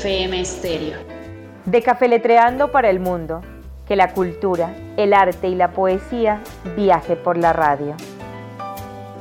[0.00, 0.96] FM Estéreo.
[1.64, 3.42] De Cafeletreando para el Mundo.
[3.84, 6.40] Que la cultura, el arte y la poesía
[6.76, 7.96] viaje por la radio.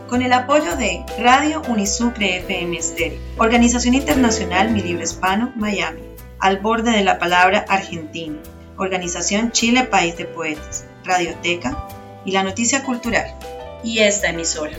[0.07, 6.03] Con el apoyo de Radio Unisucre FM Estéreo, Organización Internacional Mi Libro Hispano, Miami,
[6.37, 8.37] al borde de la palabra Argentina,
[8.77, 11.87] Organización Chile País de Poetas, Radioteca
[12.23, 13.33] y la Noticia Cultural.
[13.83, 14.73] Y esta emisora.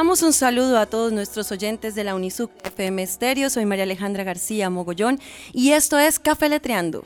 [0.00, 3.50] Le damos un saludo a todos nuestros oyentes de la Unisuc FM Stereo.
[3.50, 5.20] Soy María Alejandra García Mogollón
[5.52, 7.04] y esto es Café Letreando.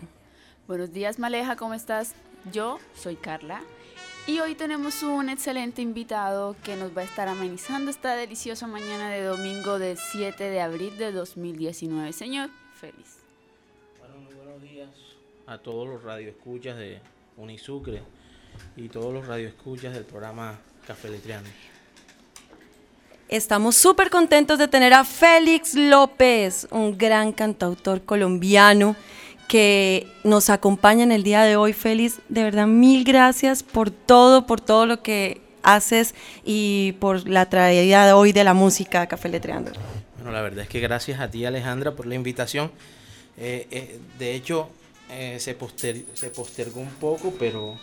[0.69, 2.15] Buenos días, Maleja, ¿cómo estás?
[2.53, 3.63] Yo soy Carla
[4.29, 9.11] y hoy tenemos un excelente invitado que nos va a estar amenizando esta deliciosa mañana
[9.11, 12.13] de domingo del 7 de abril de 2019.
[12.13, 13.17] Señor, feliz.
[13.99, 14.91] Bueno, muy buenos días
[15.49, 17.01] a todos los radioescuchas de
[17.39, 18.05] Unisucre
[18.77, 21.51] y todos los radioescuchas del programa Café Letreando.
[23.35, 28.95] Estamos súper contentos de tener a Félix López, un gran cantautor colombiano
[29.49, 31.73] que nos acompaña en el día de hoy.
[31.73, 37.51] Félix, de verdad, mil gracias por todo, por todo lo que haces y por la
[37.51, 39.73] traída de hoy de la música Café Letreando.
[40.15, 42.71] Bueno, la verdad es que gracias a ti, Alejandra, por la invitación.
[43.37, 44.69] Eh, eh, de hecho,
[45.11, 45.55] eh, se
[46.31, 47.77] postergó un poco, pero,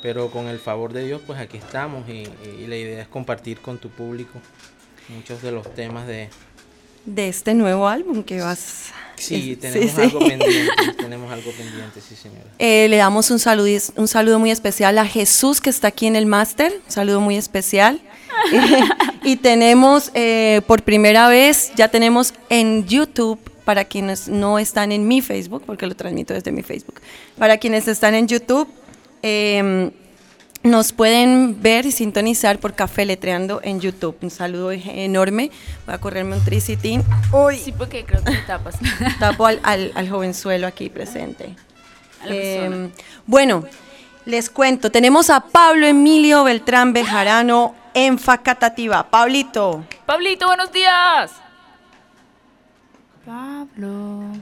[0.00, 2.28] pero con el favor de Dios, pues aquí estamos y,
[2.62, 4.40] y la idea es compartir con tu público
[5.08, 6.28] muchos de los temas de...
[7.04, 8.92] De este nuevo álbum que vas...
[9.16, 10.28] Sí, tenemos sí, algo sí.
[10.28, 12.44] pendiente, tenemos algo pendiente, sí señora.
[12.58, 16.16] Eh, le damos un saludo, un saludo muy especial a Jesús que está aquí en
[16.16, 18.00] el máster, un saludo muy especial.
[19.24, 25.08] y tenemos eh, por primera vez, ya tenemos en YouTube, para quienes no están en
[25.08, 27.00] mi Facebook, porque lo transmito desde mi Facebook,
[27.36, 28.68] para quienes están en YouTube,
[29.22, 29.90] eh,
[30.66, 34.16] nos pueden ver y sintonizar por Café Letreando en YouTube.
[34.20, 35.50] Un saludo enorme.
[35.86, 37.02] Voy a correrme un tricitín.
[37.32, 37.58] Uy.
[37.58, 38.76] Sí, porque creo que tapas.
[39.18, 41.54] Tapo al, al, al jovenzuelo aquí presente.
[42.28, 42.90] Eh,
[43.26, 43.64] bueno,
[44.24, 44.90] les cuento.
[44.90, 49.08] Tenemos a Pablo Emilio Beltrán Bejarano en Facatativa.
[49.08, 49.84] Pablito.
[50.04, 51.32] Pablito, buenos días.
[53.24, 54.32] Pablo.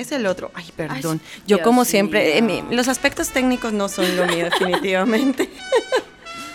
[0.00, 0.50] Es el otro.
[0.54, 1.20] Ay, perdón.
[1.22, 5.50] Ay, Yo como siempre, eh, mi, los aspectos técnicos no son lo mío definitivamente.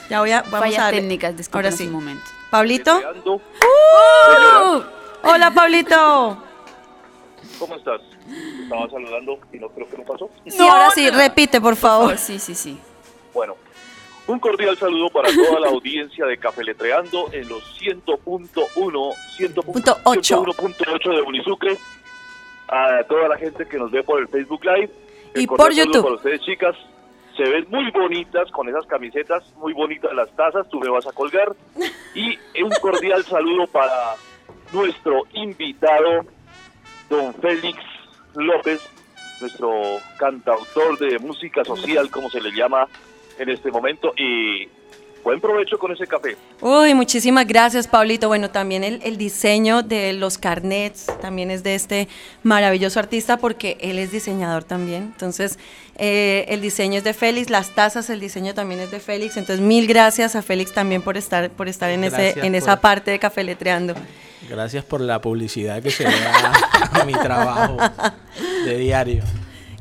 [0.10, 1.02] ya voy a vamos Fallas a darle.
[1.02, 1.86] técnicas, Ahora sí.
[1.86, 2.24] un momento.
[2.50, 2.98] Pablito.
[3.24, 4.82] ¡Uh!
[5.22, 6.44] Hola, Pablito.
[7.60, 8.02] ¿Cómo estás?
[8.64, 10.28] Estaba saludando y no creo que no pasó.
[10.48, 11.16] Sí, no, ahora sí, no.
[11.16, 12.18] repite, por favor.
[12.18, 12.80] Sí, sí, sí.
[13.32, 13.56] Bueno,
[14.26, 21.22] un cordial saludo para toda la audiencia de Café Letreando en los 100.1, 100.8 de
[21.22, 21.78] Unisucre
[22.68, 24.92] a toda la gente que nos ve por el Facebook Live.
[25.34, 26.04] El y por YouTube.
[26.04, 26.76] Para ustedes, chicas,
[27.36, 31.12] se ven muy bonitas con esas camisetas, muy bonitas las tazas, tú me vas a
[31.12, 31.56] colgar.
[32.16, 34.16] Y un cordial saludo para
[34.72, 36.26] nuestro invitado,
[37.10, 37.78] don Félix
[38.36, 38.82] López,
[39.42, 42.88] nuestro cantautor de música social, como se le llama
[43.38, 44.14] en este momento.
[44.16, 44.70] Y
[45.26, 46.38] buen provecho con ese café.
[46.62, 48.28] Uy, muchísimas gracias, Pablito.
[48.28, 52.08] Bueno, también el, el, diseño de los carnets también es de este
[52.44, 55.02] maravilloso artista porque él es diseñador también.
[55.02, 55.58] Entonces,
[55.98, 59.36] eh, el diseño es de Félix, las tazas, el diseño también es de Félix.
[59.36, 63.10] Entonces, mil gracias a Félix también por estar, por estar en, ese, en esa parte
[63.10, 63.96] de Café Letreando.
[64.48, 66.54] Gracias por la publicidad que se da
[66.92, 67.78] a mi trabajo
[68.64, 69.24] de diario.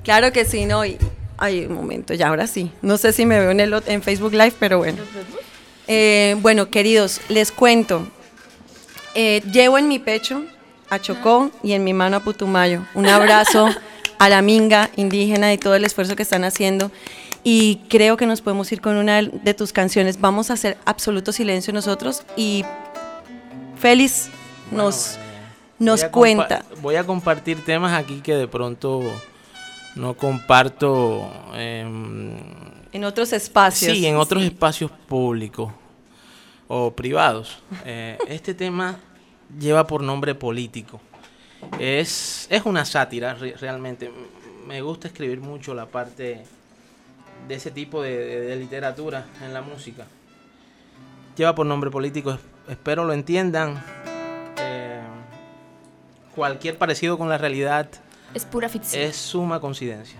[0.05, 0.85] Claro que sí, ¿no?
[0.85, 0.99] Y,
[1.45, 2.73] Ay, un momento, ya ahora sí.
[2.81, 5.03] No sé si me veo en, el, en Facebook Live, pero bueno.
[5.87, 8.09] Eh, bueno, queridos, les cuento.
[9.15, 10.43] Eh, llevo en mi pecho
[10.89, 12.87] a Chocó y en mi mano a Putumayo.
[12.95, 13.69] Un abrazo
[14.19, 16.91] a la minga indígena y todo el esfuerzo que están haciendo.
[17.43, 20.19] Y creo que nos podemos ir con una de tus canciones.
[20.19, 22.65] Vamos a hacer absoluto silencio nosotros y
[23.79, 24.31] Félix
[24.71, 25.19] nos,
[25.79, 26.65] bueno, nos voy cuenta.
[26.81, 29.03] Voy a compartir temas aquí que de pronto
[29.97, 31.81] no comparto eh,
[32.93, 33.97] en otros espacios.
[33.97, 34.49] Sí, en otros sí.
[34.49, 35.73] espacios públicos
[36.69, 37.59] o privados.
[37.85, 38.99] Eh, este tema
[39.59, 41.01] lleva por nombre político.
[41.79, 44.11] Es, es una sátira re realmente.
[44.67, 46.45] Me gusta escribir mucho la parte
[47.49, 50.07] de ese tipo de, de, de literatura en la música.
[51.37, 52.39] Lleva por nombre político.
[52.69, 53.83] Espero lo entiendan.
[54.59, 55.03] Eh,
[56.35, 57.89] cualquier parecido con la realidad
[58.35, 59.03] es pura ficción.
[59.03, 60.19] Es suma coincidencia.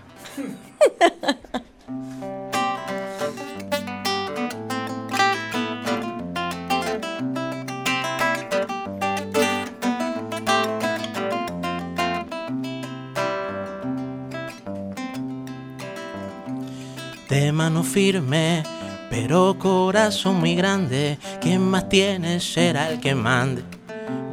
[17.29, 18.63] de mano firme,
[19.09, 21.17] pero corazón muy grande.
[21.41, 23.61] Quien más tiene será el que mande,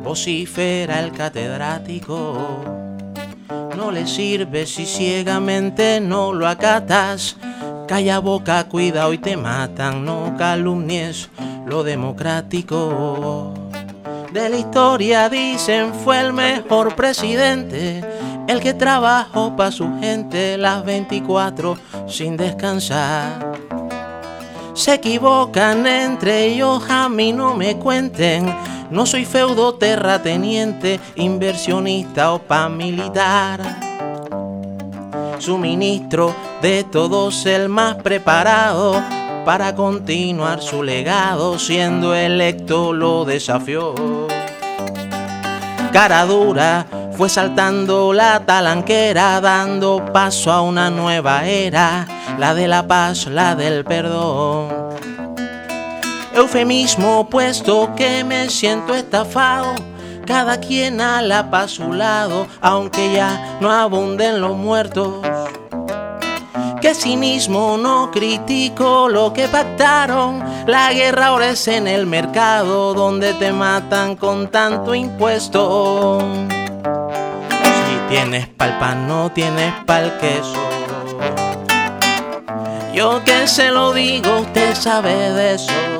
[0.05, 2.91] vocifera el catedrático.
[3.76, 7.36] No le sirve si ciegamente no lo acatas.
[7.88, 10.04] Calla boca, cuida, hoy te matan.
[10.04, 11.30] No calumnies
[11.66, 13.54] lo democrático.
[14.32, 18.02] De la historia dicen fue el mejor presidente,
[18.46, 21.76] el que trabajó para su gente las 24
[22.08, 23.52] sin descansar.
[24.74, 28.54] Se equivocan entre ellos, a mí no me cuenten.
[28.92, 33.58] No soy feudo terrateniente, inversionista o militar.
[35.38, 39.02] Suministro de todos el más preparado
[39.46, 43.94] para continuar su legado, siendo electo lo desafió.
[45.90, 46.84] Cara dura
[47.16, 52.06] fue saltando la talanquera, dando paso a una nueva era,
[52.38, 55.11] la de la paz, la del perdón.
[56.34, 59.75] Eufemismo puesto que me siento estafado,
[60.26, 65.26] cada quien a la paz su lado, aunque ya no abunden los muertos
[66.82, 70.43] que cinismo no critico lo que pactaron.
[70.67, 76.20] La guerra ahora es en el mercado donde te matan con tanto impuesto.
[77.50, 80.61] Si tienes pal pan, no tienes pal queso.
[82.93, 85.91] Yo que se lo digo, usted sabe de eso.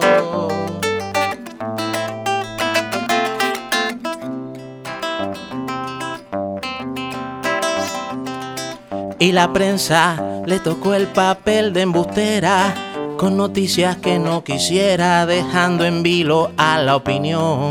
[9.22, 12.74] Y la prensa le tocó el papel de embustera
[13.16, 17.70] con noticias que no quisiera, dejando en vilo a la opinión.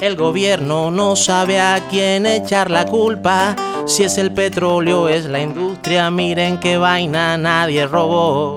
[0.00, 3.54] El gobierno no sabe a quién echar la culpa.
[3.84, 6.10] Si es el petróleo, es la industria.
[6.10, 8.54] Miren qué vaina nadie robó.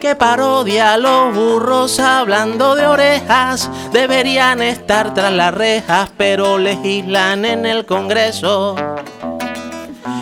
[0.00, 3.70] Qué parodia los burros hablando de orejas.
[3.92, 8.93] Deberían estar tras las rejas, pero legislan en el Congreso.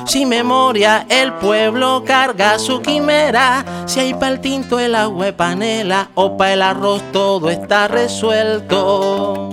[0.07, 3.65] Sin memoria el pueblo carga su quimera.
[3.87, 9.51] Si hay pa'l tinto el agua de panela o pa' el arroz todo está resuelto.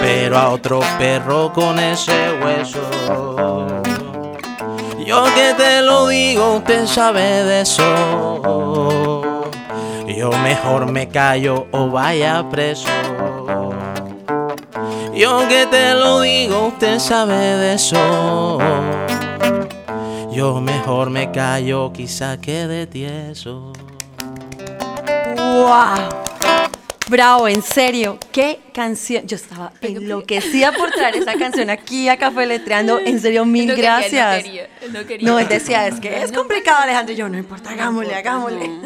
[0.00, 2.80] Pero a otro perro con ese hueso.
[5.04, 9.22] Yo que te lo digo, usted sabe de eso.
[10.06, 12.88] Yo mejor me callo o vaya preso.
[15.14, 18.58] Yo que te lo digo, usted sabe de eso.
[20.32, 23.72] Yo mejor me callo, quizá quede tieso.
[25.36, 26.08] ¡Wow!
[27.08, 29.26] Bravo, en serio, qué canción.
[29.26, 33.00] Yo estaba enloquecida por traer esa canción aquí a Café Letreando.
[33.00, 34.44] En serio, mil gracias.
[35.20, 37.12] no, él decía, es que es complicado, Alejandro.
[37.12, 38.70] Y yo, no importa, hagámosle, hagámosle.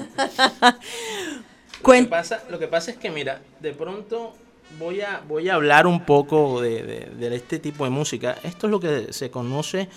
[1.85, 4.33] Lo que, pasa, lo que pasa es que, mira, de pronto
[4.79, 8.37] voy a, voy a hablar un poco de, este tipo de música.
[8.43, 9.91] Esto es lo que se conoce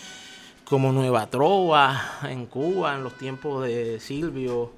[0.69, 4.71] como Nueva Trova en Cuba, en los tiempos de Silvio,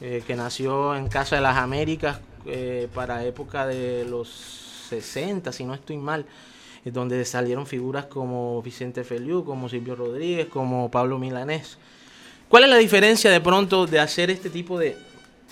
[0.00, 4.28] eh, que nació en Casa de las Américas eh, para época de los
[4.88, 6.26] 60, si no estoy mal,
[6.84, 11.78] donde salieron figuras como Vicente Feliu, como Silvio Rodríguez, como Pablo Milanés.
[12.48, 14.96] ¿Cuál es la diferencia de pronto de hacer este tipo de,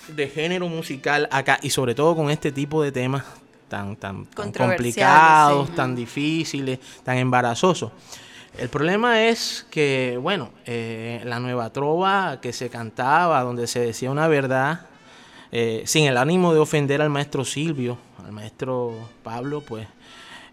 [0.09, 3.25] de género musical acá y sobre todo con este tipo de temas
[3.69, 7.91] tan, tan, complicados, tan difíciles, tan embarazosos.
[8.57, 14.11] El problema es que, bueno, eh, la nueva trova que se cantaba, donde se decía
[14.11, 14.87] una verdad,
[15.51, 19.89] eh, sin el ánimo de ofender al maestro Silvio, al maestro Pablo, pues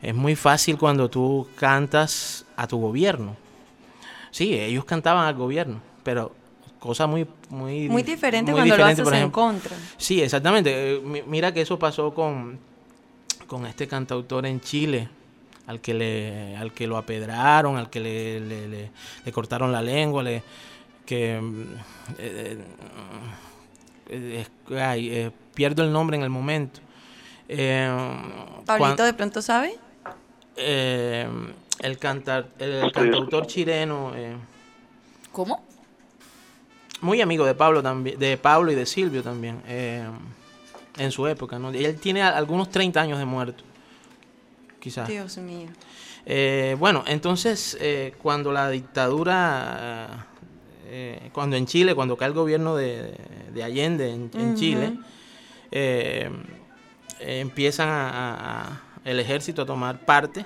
[0.02, 3.36] es muy fácil cuando tú cantas a tu gobierno.
[4.32, 6.34] Sí, ellos cantaban al gobierno, pero
[6.80, 9.76] cosa muy muy muy diferente cuando lo haces en contra.
[9.98, 10.96] Sí, exactamente.
[10.96, 12.60] Eh, mira que eso pasó con
[13.46, 15.10] con este cantautor en Chile,
[15.72, 20.44] al que le, al que lo apedraron, al que le, le, cortaron la lengua, le,
[21.06, 21.40] que
[22.18, 22.58] eh,
[24.10, 26.82] eh, eh, pierdo el nombre en el momento.
[28.66, 29.78] ¿Pablito de pronto sabe?
[30.58, 34.12] el, cantar, el cantautor chileno.
[35.32, 35.64] ¿Cómo?
[37.00, 39.62] Muy amigo de Pablo también, de Pablo y de Silvio también
[40.98, 41.58] en su época.
[41.58, 41.70] ¿no?
[41.70, 43.64] Él tiene algunos 30 años de muerto,
[44.82, 45.08] quizás.
[45.08, 45.70] Dios mío.
[46.26, 50.28] Eh, bueno, entonces, eh, cuando la dictadura,
[50.88, 53.14] eh, cuando en Chile, cuando cae el gobierno de,
[53.64, 54.98] Allende en, Chile,
[57.20, 60.46] empiezan a, el ejército a tomar parte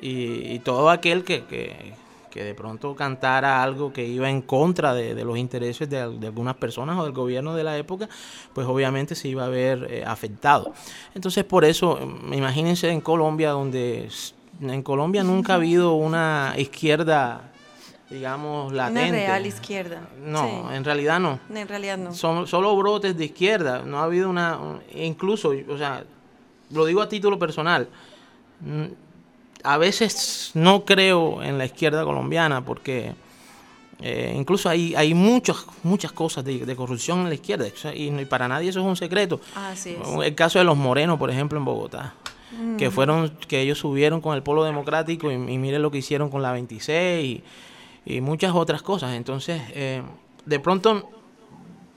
[0.00, 1.94] y, todo aquel que, que
[2.42, 7.04] de pronto cantara algo que iba en contra de, los intereses de, algunas personas o
[7.04, 8.08] del gobierno de la época,
[8.52, 10.72] pues obviamente se iba a ver eh, afectado.
[11.14, 14.08] Entonces por eso, mm, imagínense en Colombia, donde
[14.60, 17.50] en Colombia nunca ha habido una izquierda
[18.10, 19.10] digamos, latente.
[19.10, 20.08] Una real izquierda.
[20.24, 21.40] No, en realidad no.
[21.52, 22.14] En realidad no.
[22.14, 23.82] Son solo brotes de izquierda.
[23.82, 24.58] No ha habido una.
[24.94, 26.04] Incluso, o sea,
[26.70, 27.88] lo digo a título personal.
[29.64, 33.14] A veces no creo en la izquierda colombiana porque
[34.00, 38.70] eh, incluso hay, hay muchas, muchas cosas de, corrupción en la izquierda y, para nadie
[38.70, 39.40] eso es un secreto.
[40.22, 42.14] El caso de los morenos, por ejemplo, en Bogotá.
[42.78, 42.92] Que mm.
[42.92, 46.40] fueron, que ellos subieron con el polo democrático y, y miren lo que hicieron con
[46.40, 47.42] la 26 y,
[48.04, 49.14] y muchas otras cosas.
[49.14, 50.02] Entonces, eh,
[50.44, 51.10] de pronto,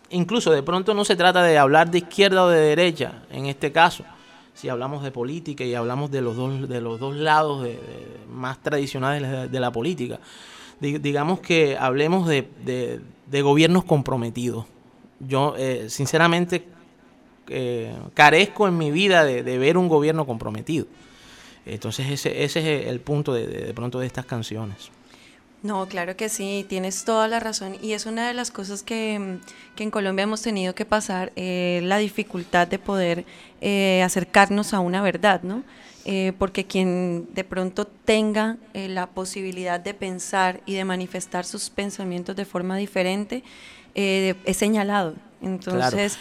[0.09, 3.71] incluso de pronto no se trata de hablar de izquierda o de derecha, en este
[3.71, 4.03] caso,
[4.57, 7.79] si hablamos de política y hablamos de los dos, de los dos lados de,
[8.27, 10.19] más tradicionales de, la política.
[10.79, 12.99] digamos que hablemos de,
[13.43, 14.65] gobiernos comprometidos.
[15.19, 16.65] Yo, eh, sinceramente,
[17.49, 20.87] eh, carezco en mi vida de, ver un gobierno comprometido.
[21.63, 24.89] Entonces ese, ese es el punto de, de pronto de estas canciones.
[25.63, 29.17] No, claro que sí, tienes toda la razón y es una de las cosas que,
[29.19, 33.25] mm, en Colombia hemos tenido que pasar, eh, la dificultad de poder
[33.59, 35.63] eh, acercarnos a una verdad, ¿no?
[36.05, 42.35] Eh, porque quien de pronto tenga la posibilidad de pensar y de manifestar sus pensamientos
[42.35, 43.43] de forma diferente,
[43.93, 45.15] es señalado.
[45.41, 46.17] Entonces...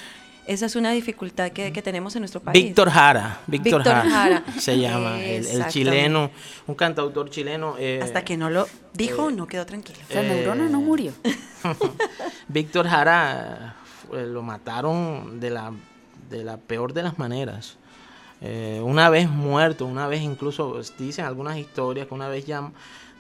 [0.47, 2.65] Esa es una dificultad que, tenemos en nuestro país.
[2.65, 6.31] Víctor Jara, Víctor, Jara, se llama, el, chileno,
[6.67, 7.75] un cantautor chileno.
[7.79, 9.99] Eh, Hasta que no lo dijo, eh, no quedó tranquilo.
[10.15, 11.13] La neurona no murió.
[12.49, 13.77] Víctor Jara
[14.13, 15.73] lo mataron de la,
[16.31, 17.77] de la peor de las maneras.
[18.41, 22.71] Eh, una vez muerto, una vez incluso dicen algunas historias que una vez ya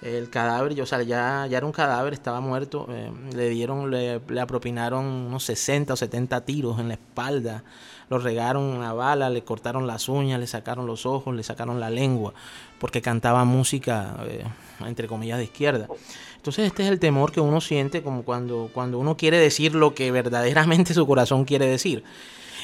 [0.02, 4.20] el cadáver, o sea, ya, ya era un cadáver, estaba muerto, eh, le dieron, le,
[4.40, 7.64] apropinaron unos 60 o 70 tiros en la espalda,
[8.10, 11.90] lo regaron una bala, le cortaron las uñas, le sacaron los ojos, le sacaron la
[11.90, 12.34] lengua,
[12.78, 14.44] porque cantaba música, eh,
[14.84, 15.88] entre comillas, de izquierda.
[16.36, 19.94] Entonces este es el temor que uno siente como cuando, cuando uno quiere decir lo
[19.94, 22.04] que verdaderamente su corazón quiere decir.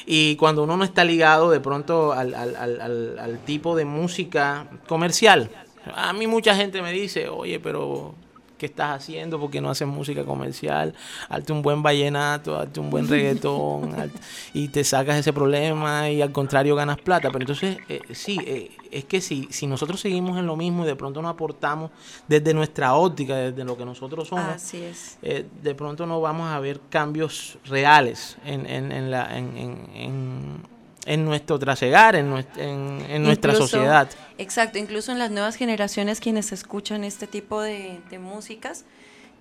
[0.05, 5.49] Y cuando uno no está ligado de pronto al, al, al tipo de música comercial,
[5.93, 8.15] a mí mucha gente me dice, oye, pero
[8.63, 9.39] ¿qué estás haciendo?
[9.41, 10.93] ¿Por qué no haces música comercial?
[11.27, 13.93] Hazte un buen vallenato, hazte un buen reggaetón
[14.53, 17.29] y te sacas ese problema y al contrario ganas plata.
[17.29, 20.87] Pero entonces, eh, sí, eh, es que si, si nosotros seguimos en lo mismo y
[20.87, 21.91] de pronto no aportamos
[22.27, 26.79] desde nuestra óptica, desde lo que nosotros somos, eh, de pronto no vamos a ver
[26.89, 30.72] cambios reales en, en, en, la, en
[31.05, 34.09] en nuestro trasegar, en, en, nuestra sociedad.
[34.37, 38.85] Exacto, incluso en las nuevas generaciones quienes escuchan este tipo de, músicas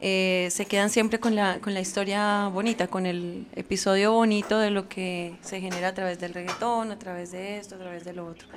[0.00, 4.70] eh, se quedan siempre con la, con la historia bonita, con el episodio bonito de
[4.70, 8.12] lo que se genera a través del reggaetón, a través de esto, a través de
[8.12, 8.48] lo otro.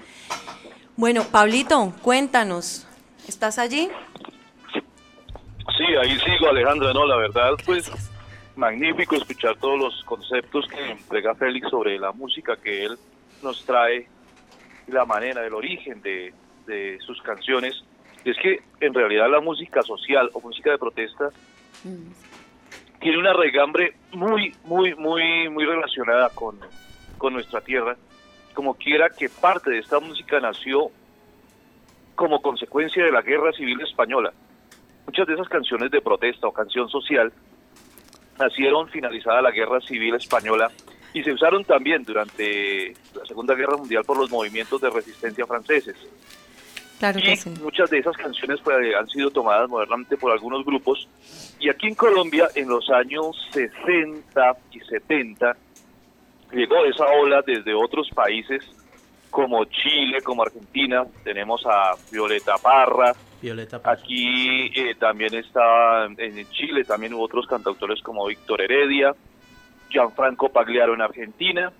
[0.95, 2.88] Bueno, Pablito, cuéntanos,
[3.27, 3.89] ¿estás allí?
[5.77, 7.91] Sí, ahí sigo, Alejandra, no, la verdad, pues
[8.55, 12.97] magnífico escuchar todos los conceptos que entrega Félix sobre la música que él
[13.43, 14.07] nos trae,
[14.88, 16.33] la manera, el origen de,
[16.65, 17.83] de sus canciones.
[18.24, 21.29] Es que en realidad la música social o música de protesta
[21.83, 23.00] mm.
[23.00, 26.59] tiene una regambre muy, muy, muy, muy relacionada con,
[27.17, 27.95] con nuestra tierra.
[28.53, 30.89] Como quiera que parte de esta música nació
[32.15, 34.33] como consecuencia de la guerra civil española.
[35.05, 37.31] Muchas de esas canciones de protesta o canción social
[38.39, 40.72] nacieron finalizada la Guerra Civil Española
[41.13, 45.96] y se usaron también durante la Segunda Guerra Mundial por los movimientos de resistencia franceses.
[47.00, 51.08] Claro y muchas de esas canciones pues, han sido tomadas modernamente por algunos grupos.
[51.60, 55.56] Y aquí en Colombia, en los años 60 y 70,
[56.51, 58.63] llegó esa ola desde otros países
[59.30, 61.06] como Chile, como Argentina.
[61.24, 63.13] Tenemos a Violeta Parra,
[63.84, 69.13] Aquí eh, también está, en Chile también hubo otros cantautores como Víctor Heredia,
[69.89, 71.72] Gianfranco Pagliaro en Argentina,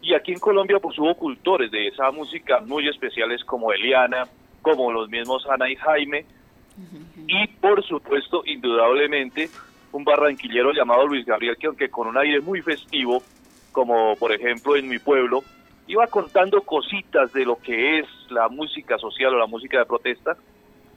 [0.00, 4.26] y aquí en Colombia pues hubo cultores de esa música muy especiales como Eliana,
[4.62, 6.26] como los mismos Ana y Jaime,
[7.26, 9.50] y por supuesto, indudablemente,
[9.92, 13.22] un barranquillero llamado Luis Gabriel, que aunque con un aire muy festivo,
[13.72, 15.44] como por ejemplo en mi pueblo,
[15.86, 20.36] iba contando cositas de lo que es la música social o la música de protesta,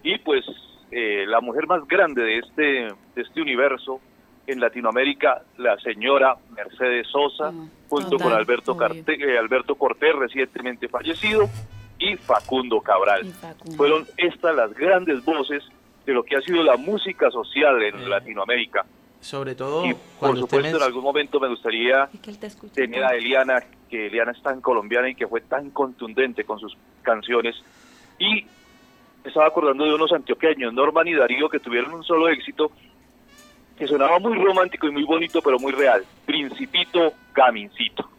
[0.06, 0.46] y pues
[0.92, 4.00] eh, la mujer más grande de este, de este universo
[4.48, 11.50] en Latinoamérica, la señora Mercedes Sosa, mm, junto con Alberto, eh, Alberto Cortés, recientemente fallecido,
[11.98, 13.26] y Facundo Cabral.
[13.76, 15.64] Fueron estas las grandes voces
[16.06, 18.86] de lo que ha sido la música social en Eh, Latinoamérica.
[19.20, 23.16] Sobre todo Y por supuesto en algún momento me gustaría Y que te tener a
[23.16, 27.56] Eliana, que Eliana es tan colombiana y que fue tan contundente con sus canciones.
[28.20, 28.46] Y
[29.30, 32.72] estaba acordando de unos antioqueños, Norman y Darío, que tuvieron un solo éxito
[33.78, 36.04] que sonaba muy romántico y muy bonito, pero muy real.
[36.26, 38.10] Principito, Camincito.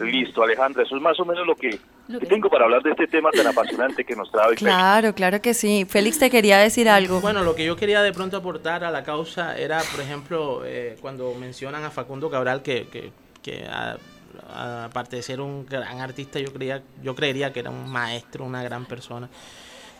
[0.00, 1.78] Listo, Alejandra, eso es más o menos lo que,
[2.08, 4.44] Lo que que- tengo para hablar de este tema tan apasionante que nos trae.
[4.56, 4.62] Félix.
[4.62, 5.86] Claro, claro que sí.
[5.88, 7.20] Félix te quería decir algo.
[7.20, 10.96] Bueno, lo que yo quería de pronto aportar a la causa era, por ejemplo, eh,
[11.02, 13.10] cuando mencionan a Facundo Cabral, que, que,
[13.42, 13.98] que a-
[14.50, 18.44] a- aparte de ser un gran artista, yo, creía, yo creería que era un maestro,
[18.46, 19.28] una gran persona,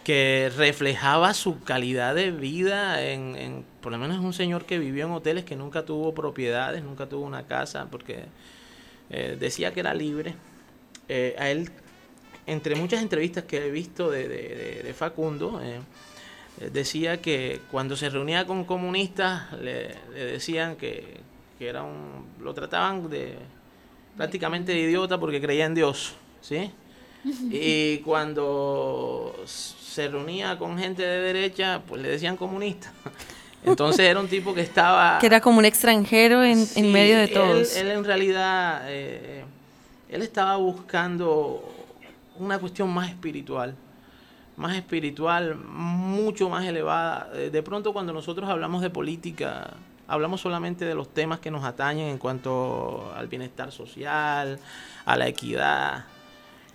[0.06, 4.78] que reflejaba su calidad de vida en, en- por lo menos es un señor que
[4.78, 8.26] vivió en hoteles, que nunca tuvo propiedades, nunca tuvo una casa, porque
[9.10, 10.36] eh, decía que era libre.
[11.08, 11.70] Eh, a él,
[12.46, 15.80] entre muchas entrevistas que he visto de, de- de- de Facundo, eh,
[16.72, 21.18] decía que cuando se reunía con comunistas le, le decían que,
[21.58, 23.34] que era un, lo trataban de
[24.16, 26.70] prácticamente de idiota porque creía en Dios, ¿sí?
[27.50, 29.34] Y cuando
[29.96, 32.92] se reunía con gente de derecha, pues le decían comunista.
[33.64, 35.18] Entonces era un tipo que estaba...
[35.20, 37.74] Que era como un extranjero en, en medio de todos.
[37.76, 39.42] Él, en realidad, eh,
[40.10, 41.64] él estaba buscando
[42.38, 43.74] una cuestión más espiritual,
[44.58, 47.30] más espiritual, mucho más elevada.
[47.34, 49.72] Eh, De pronto cuando nosotros hablamos de política,
[50.06, 54.58] hablamos solamente de los temas que nos atañen en cuanto al bienestar social,
[55.06, 56.04] a la equidad.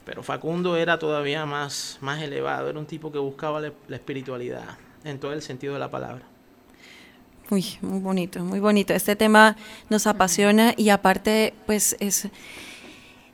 [0.06, 4.78] Pero Facundo era todavía más, más elevado, era un tipo que buscaba la- la espiritualidad
[5.04, 6.24] en todo el sentido de la palabra.
[7.50, 8.94] Uy, muy bonito, muy bonito.
[8.94, 9.58] Este tema
[9.90, 12.30] nos apasiona y aparte, pues es,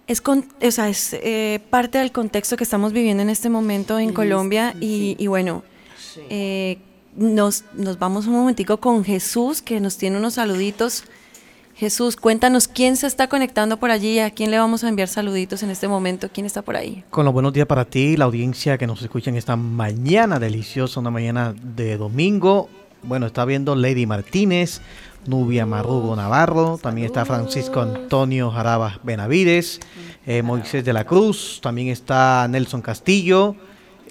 [0.08, 4.00] es, con- o sea, es eh, parte del contexto que estamos viviendo en este momento
[4.00, 5.64] en Colombia y, y bueno,
[5.98, 6.22] Sí.
[6.30, 6.78] eh,
[7.16, 11.04] nos, nos vamos un momentico con Jesús que nos tiene unos saluditos.
[11.78, 15.62] Jesús, cuéntanos quién se está conectando por allí, a quién le vamos a enviar saluditos
[15.62, 17.04] en este momento, quién está por ahí.
[17.12, 21.00] Con los buenos días para ti, la audiencia que nos escucha en esta mañana deliciosa,
[21.00, 22.68] una mañana de domingo.
[23.04, 24.82] Bueno, está viendo Lady Martínez,
[25.28, 29.80] Nubia Marrugo Navarro, también está Francisco Antonio Jaraba Benavides,
[30.26, 33.56] eh, Moisés de la Cruz, también está Nelson Castillo,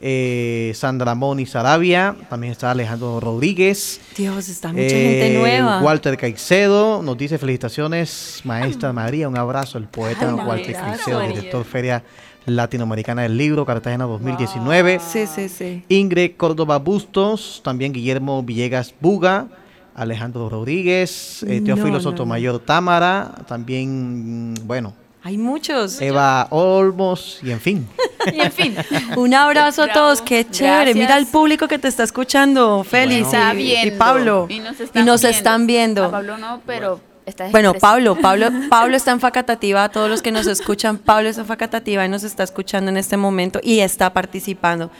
[0.00, 4.00] eh, Sandra Moni Sarabia, también está Alejandro Rodríguez.
[4.16, 5.80] Dios, está mucha Eh, gente nueva.
[5.80, 11.64] Walter Caicedo nos dice felicitaciones, maestra María, un abrazo, el poeta Ay, Walter Caicedo, director
[11.64, 12.02] Feria
[12.46, 15.00] Latinoamericana del Libro, Cartagena 2019.
[15.00, 15.82] Sí, sí, sí.
[15.88, 19.48] Ingrid Córdoba Bustos, también Guillermo Villegas Buga,
[19.96, 24.94] Alejandro Rodríguez, eh, Teófilo no, Sotomayor Támara, también, mm, bueno,
[25.26, 26.00] Hay muchos.
[26.00, 27.88] Eva Olmos, y en fin.
[28.32, 28.76] Y en fin,
[29.16, 30.76] Un abrazo a todos, qué chévere.
[30.92, 30.96] gracias.
[30.96, 33.98] Mira al público que te está escuchando, Félix está y, y viendo.
[33.98, 34.46] Pablo.
[34.48, 36.04] Y nos Y nos están están viendo.
[36.06, 37.74] A Pablo no, pero está Bueno.
[37.74, 41.46] Pablo, Pablo, Pablo está en Facatativa, a todos los que nos escuchan, Pablo está en
[41.48, 44.90] Facatativa y nos está escuchando en este momento y está participando.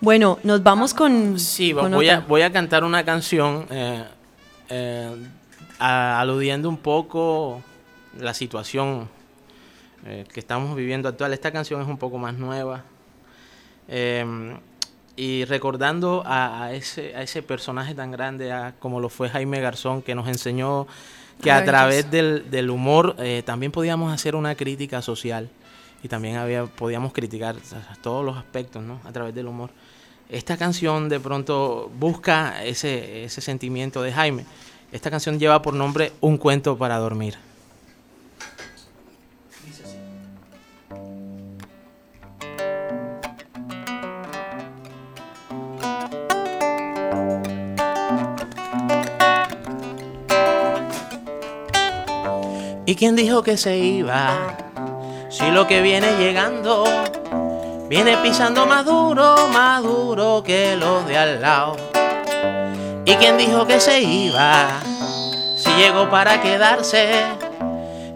[0.00, 1.38] Bueno, nos vamos con.
[1.40, 2.26] Sí, con voy a, otra.
[2.28, 4.04] voy a cantar una canción eh,
[4.68, 5.10] eh,
[5.80, 7.62] a- aludiendo un poco
[8.20, 9.08] la situación
[10.08, 11.32] eh, que estamos viviendo actual.
[11.32, 12.82] Esta canción es un poco más nueva.
[13.88, 14.56] eh,
[15.16, 19.60] y recordando a, a ese, a ese personaje tan grande a- como lo fue Jaime
[19.60, 20.86] Garzón, que nos enseñó
[21.42, 25.48] que a través del, del humor eh, también podíamos hacer una crítica social
[26.04, 27.56] y también había, podíamos criticar
[28.00, 29.00] todos los aspectos ¿no?
[29.04, 29.70] a través del humor.
[30.30, 34.44] Esta canción de pronto busca ese, ese sentimiento de Jaime.
[34.92, 37.34] Esta canción lleva por nombre Un cuento para dormir.
[52.88, 54.56] ¿Y quién dijo que se iba?
[55.28, 56.84] Si lo que viene llegando
[57.86, 61.76] viene pisando más duro, más duro que los de al lado.
[63.04, 64.80] ¿Y quién dijo que se iba?
[65.54, 67.10] Si llegó para quedarse,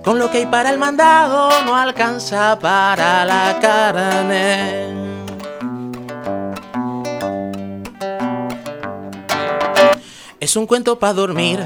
[0.03, 4.87] con lo que hay para el mandado no alcanza para la carne.
[10.41, 11.61] Es un cuento para dormir,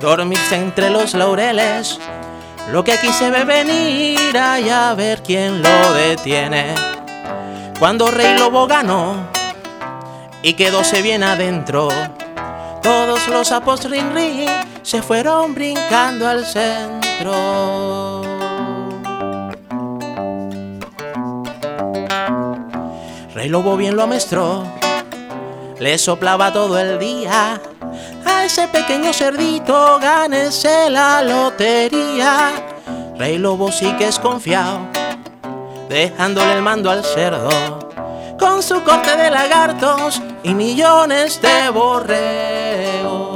[0.00, 1.98] dormirse entre los laureles.
[2.70, 6.74] Lo que aquí se ve venir, allá a ver quién lo detiene.
[7.78, 9.28] Cuando Rey Lobo ganó
[10.42, 11.88] y quedóse bien adentro,
[12.82, 14.48] todos los sapos ring ring
[14.82, 18.22] se fueron brincando al centro.
[23.34, 24.64] Rey Lobo bien lo amestró
[25.78, 27.60] le soplaba todo el día.
[28.26, 32.52] A ese pequeño cerdito gánese la lotería.
[33.18, 34.80] Rey Lobo sí que es confiado,
[35.88, 37.48] dejándole el mando al cerdo.
[38.38, 43.34] Con su corte de lagartos y millones de borreos.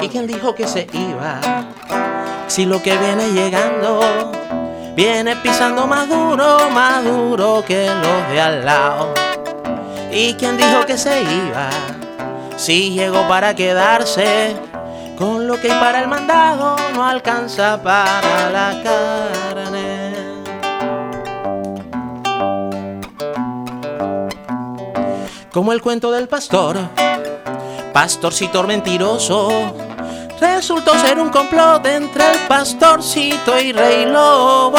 [0.00, 1.40] ¿Y quién dijo que se iba?
[2.46, 4.00] Si lo que viene llegando
[4.96, 9.29] viene pisando más duro, más duro que los de al lado.
[10.12, 11.70] ¿Y quién dijo que se iba?
[12.56, 14.56] Si llegó para quedarse,
[15.16, 20.12] con lo que para el mandado no alcanza para la carne.
[25.52, 26.76] Como el cuento del pastor,
[27.92, 29.48] pastorcito mentiroso
[30.40, 34.78] resultó ser un complot entre el pastorcito y rey lobo,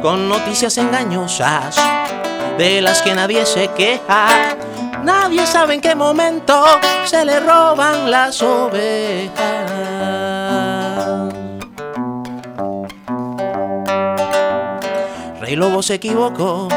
[0.00, 1.76] con noticias engañosas
[2.58, 4.56] de las que nadie se queja.
[5.02, 6.64] Nadie sabe en qué momento
[7.04, 9.36] se le roban las ovejas.
[15.40, 16.68] Rey Lobo se equivocó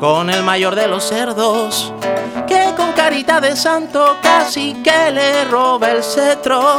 [0.00, 1.92] con el mayor de los cerdos
[2.46, 6.76] que con carita de santo casi que le roba el cetro.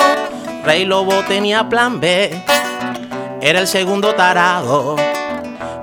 [0.64, 2.30] Rey Lobo tenía plan B,
[3.42, 4.96] era el segundo tarado.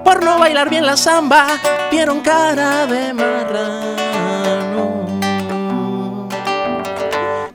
[0.04, 1.46] Por no bailar bien la samba,
[1.90, 5.06] vieron cara de marrano.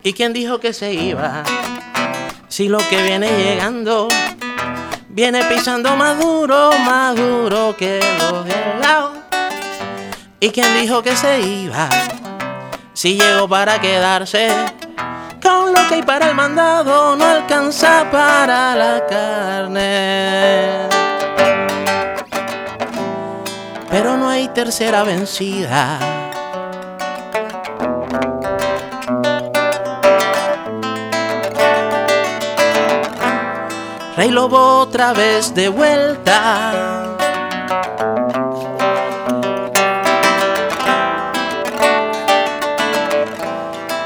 [0.03, 1.43] ¿Y quién dijo que se iba?
[2.47, 4.07] Si lo que viene llegando
[5.10, 8.77] viene pisando más duro, más duro que los del.
[10.39, 11.89] ¿Y quién dijo que se iba?
[12.93, 14.49] Si llegó para quedarse,
[15.41, 20.96] con lo que hay para el mandado no alcanza para la carne.
[23.89, 26.00] Pero no hay tercera vencida.
[34.17, 37.15] Rey Lobo otra vez de vuelta.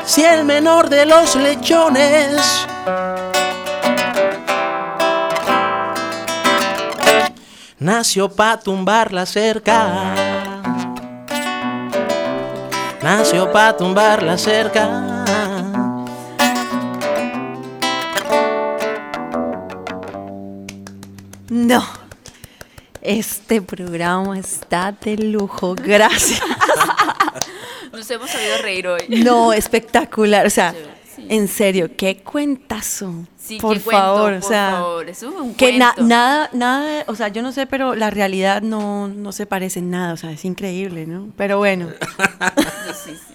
[0.05, 2.67] Si el menor de los lechones
[7.81, 10.13] nació pa' tumbar la cerca,
[13.01, 14.85] nació pa' tumbar la cerca.
[21.49, 21.83] No.
[23.01, 25.75] Este programa está de lujo.
[25.75, 26.39] Gracias.
[27.91, 29.01] Nos hemos sabido reír hoy.
[29.09, 30.45] No, espectacular.
[30.45, 30.73] O sea,
[31.15, 31.25] Sí.
[31.27, 33.27] en serio, qué cuentazo.
[33.43, 36.49] Sí, por qué cuento, favor, o por sea, favor, eso es un que na- nada,
[36.53, 40.13] nada, o sea, yo no sé, pero la realidad no, no se parece en nada,
[40.13, 41.29] o sea, es increíble, ¿no?
[41.37, 41.89] Pero bueno,
[43.03, 43.33] Sí, sí.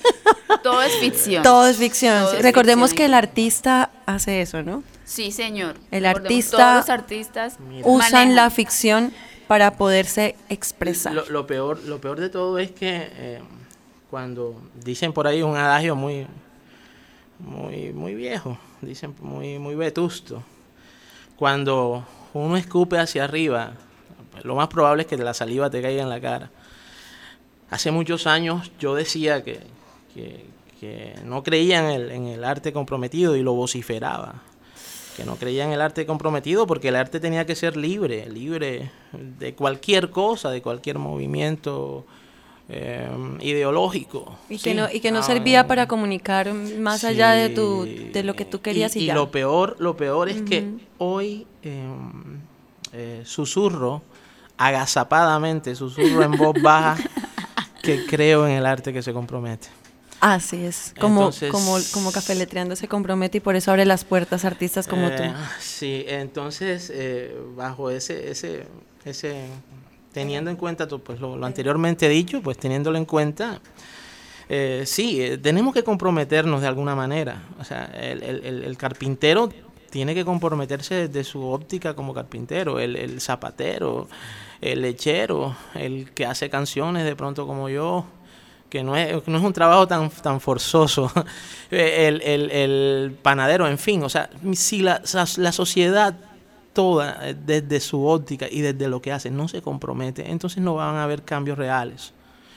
[0.62, 1.42] Todo es ficción.
[1.42, 2.22] todo es ficción.
[2.24, 2.96] Todo es Recordemos ficción.
[3.04, 4.82] que el artista hace eso, ¿no?
[5.04, 5.74] Sí, señor.
[5.90, 8.36] El Recordemos, artista Todos los artistas Usan manejan.
[8.36, 9.12] la ficción
[9.48, 11.12] para poderse expresar.
[11.14, 13.40] Lo, lo peor, lo peor de todo es que eh,
[14.10, 16.26] cuando dicen por ahí un adagio muy,
[17.38, 20.42] muy, muy viejo, dicen muy, muy vetusto,
[21.36, 23.72] cuando uno escupe hacia arriba,
[24.42, 26.50] lo más probable es que la saliva te caiga en la cara.
[27.70, 29.60] Hace muchos años yo decía que,
[30.14, 30.46] que-
[30.80, 34.42] que no creía en el, en el arte comprometido y lo vociferaba.
[35.16, 38.90] Que no creía en el arte comprometido porque el arte tenía que ser libre, libre
[39.12, 42.04] de cualquier cosa, de cualquier movimiento
[42.68, 43.08] eh,
[43.40, 44.36] ideológico.
[44.48, 44.64] Y Sí.
[44.64, 48.34] que no, y que no Ah, servía para comunicar más allá de tu de lo
[48.34, 49.14] que tú querías y, y ya.
[49.14, 50.66] lo peor, lo peor es que
[50.98, 51.86] hoy eh,
[52.92, 54.02] eh, susurro
[54.58, 56.96] agazapadamente, susurro en voz baja
[57.82, 59.68] que creo en el arte que se compromete.
[60.18, 64.04] Así es, como, Entonces- como, como Café Letreando se compromete y por eso abre las
[64.04, 65.22] puertas a artistas como tú.
[65.22, 68.64] Eh, Sí, entonces eh, bajo ese, ese,
[69.04, 69.44] ese,
[70.16, 73.60] teniendo en cuenta pues, lo, lo anteriormente dicho, pues teniéndolo en cuenta,
[74.48, 77.42] eh, sí, eh, tenemos que comprometernos de alguna manera.
[77.60, 79.50] O sea, el, el- el- el carpintero
[79.90, 84.08] tiene que comprometerse desde su óptica como carpintero, el, el zapatero,
[84.62, 88.06] el lechero, el que hace canciones de pronto como yo,
[88.70, 91.12] que no es, no es un trabajo tan, tan forzoso,
[91.70, 95.02] el, el- el panadero, en fin, o sea, si la,
[95.36, 96.14] la sociedad
[96.76, 100.74] toda, eh, desde su óptica y desde lo que hace, no se compromete, entonces no
[100.74, 102.12] van a haber cambios reales.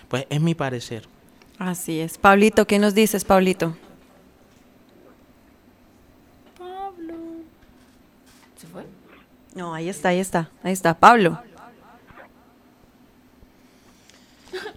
[0.10, 1.08] Pues es mi parecer.
[1.58, 2.18] Así es.
[2.18, 3.78] Pablito, ¿qué nos dices, Pablito?
[8.58, 8.84] ¿Se fue?
[9.56, 10.96] No, ahí está, ahí está, ahí está.
[10.96, 11.40] Pablo.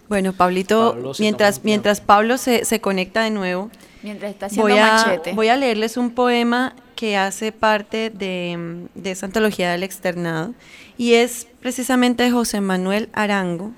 [0.08, 3.70] Bueno, Pablito, mientras, mientras Pablo se, se, conecta de nuevo,
[4.02, 5.32] mientras está haciendo voy, a, machete.
[5.32, 10.54] voy a leerles un poema que hace parte de, de esa antología del externado
[10.98, 13.72] y es precisamente de José Manuel Arango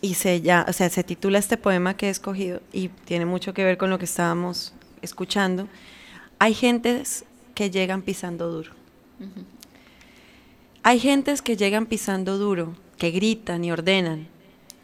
[0.00, 3.54] y se, ya, o sea, se titula este poema que he escogido y tiene mucho
[3.54, 5.68] que ver con lo que estábamos escuchando.
[6.40, 8.72] Hay gentes que llegan pisando duro.
[9.20, 9.44] Uh -huh.
[10.82, 14.26] Hay gentes que llegan pisando duro, que gritan y ordenan,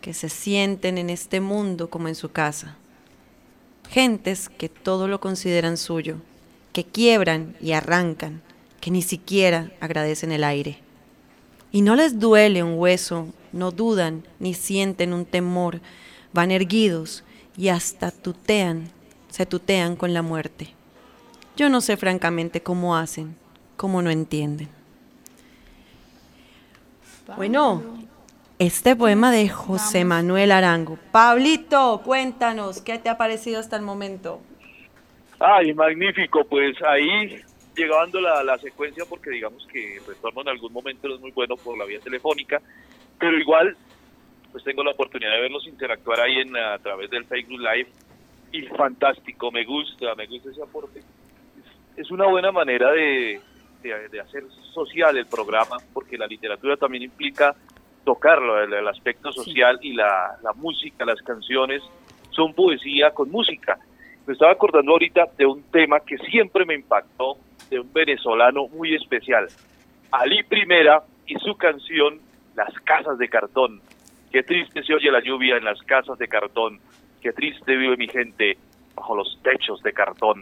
[0.01, 2.77] que se sienten en este mundo como en su casa.
[3.91, 6.17] Gentes que todo lo consideran suyo,
[6.73, 8.43] que quiebran y arrancan,
[8.81, 10.79] que ni siquiera agradecen el aire.
[11.73, 15.81] Y no les duele un hueso, no dudan ni sienten un temor,
[16.33, 17.25] van erguidos
[17.57, 18.91] y hasta tutean,
[19.31, 20.75] se tutean con la muerte.
[21.57, 23.37] Yo no sé francamente cómo hacen,
[23.77, 24.69] cómo no entienden.
[27.37, 27.83] Bueno,
[28.59, 30.99] este poema de José Manuel Arango.
[31.13, 34.41] Pablito, cuéntanos, ¿qué te ha parecido hasta el momento?
[35.39, 37.41] Ay, magnífico, pues ahí
[37.77, 41.57] llegando la, la secuencia, porque digamos que el retorno en algún momento es muy bueno
[41.57, 42.61] por la vía telefónica,
[43.19, 43.77] pero igual
[44.51, 47.89] pues tengo la oportunidad de verlos interactuar ahí en, a través del Facebook Live
[48.51, 50.99] y fantástico, me gusta, me gusta ese aporte.
[50.99, 53.41] Es, es una buena manera de,
[53.83, 54.43] de, de, hacer
[54.75, 57.55] social el programa, porque la literatura también implica
[58.09, 59.89] tocarlo, el, el aspecto social sí.
[59.89, 61.83] y la, la música, las canciones
[62.31, 63.79] son poesía con música.
[64.27, 67.37] Me estaba acordando ahorita de un tema que siempre me impactó,
[67.69, 69.47] de un venezolano muy especial,
[70.11, 72.19] Ali Primera y su canción
[72.57, 73.83] Las Casas de Cartón.
[74.33, 76.81] Qué triste se oye la lluvia en las casas de cartón,
[77.21, 78.57] qué triste vive mi gente
[78.95, 80.41] bajo los techos de cartón.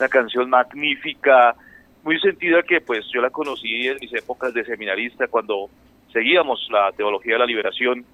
[0.00, 1.54] Una canción magnífica,
[2.02, 5.68] muy sentida que pues yo la conocí en mis épocas de seminarista cuando
[6.14, 8.06] seguíamos la teología de la liberación,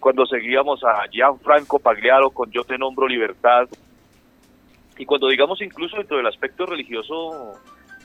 [0.00, 3.68] cuando seguíamos a Gianfranco Pagliaro con Yo te nombro libertad,
[4.98, 7.52] y cuando digamos incluso dentro del aspecto religioso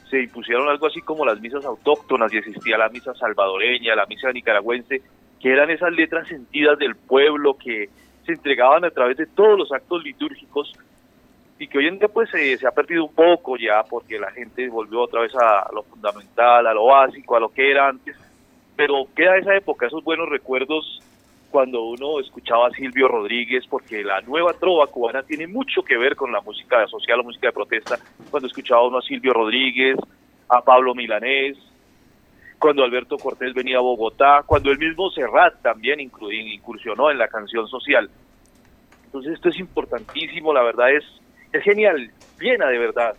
[0.10, 4.32] se impusieron algo así como las misas autóctonas y existía la misa salvadoreña, la misa
[4.32, 5.01] nicaragüense,
[5.39, 7.89] que eran esas letras sentidas del pueblo que
[8.25, 10.71] se entregaban a través de todos los actos litúrgicos
[11.58, 14.30] y que hoy en día pues se, se ha perdido un poco ya porque la
[14.32, 18.15] gente volvió otra vez a, lo fundamental, a lo básico, a lo que era antes,
[18.75, 21.01] pero queda esa época, esos buenos recuerdos
[21.51, 26.15] cuando uno escuchaba a Silvio Rodríguez, porque la nueva trova cubana tiene mucho que ver
[26.15, 29.97] con la música social, la música de protesta, cuando escuchaba uno a Silvio Rodríguez,
[30.47, 31.57] a Pablo Milanés,
[32.57, 37.67] cuando Alberto Cortés venía a Bogotá, cuando el mismo Serrat también incursionó en la canción
[37.67, 38.10] social.
[39.05, 41.03] Entonces esto es importantísimo, la verdad es,
[41.51, 43.15] es genial, llena de verdad.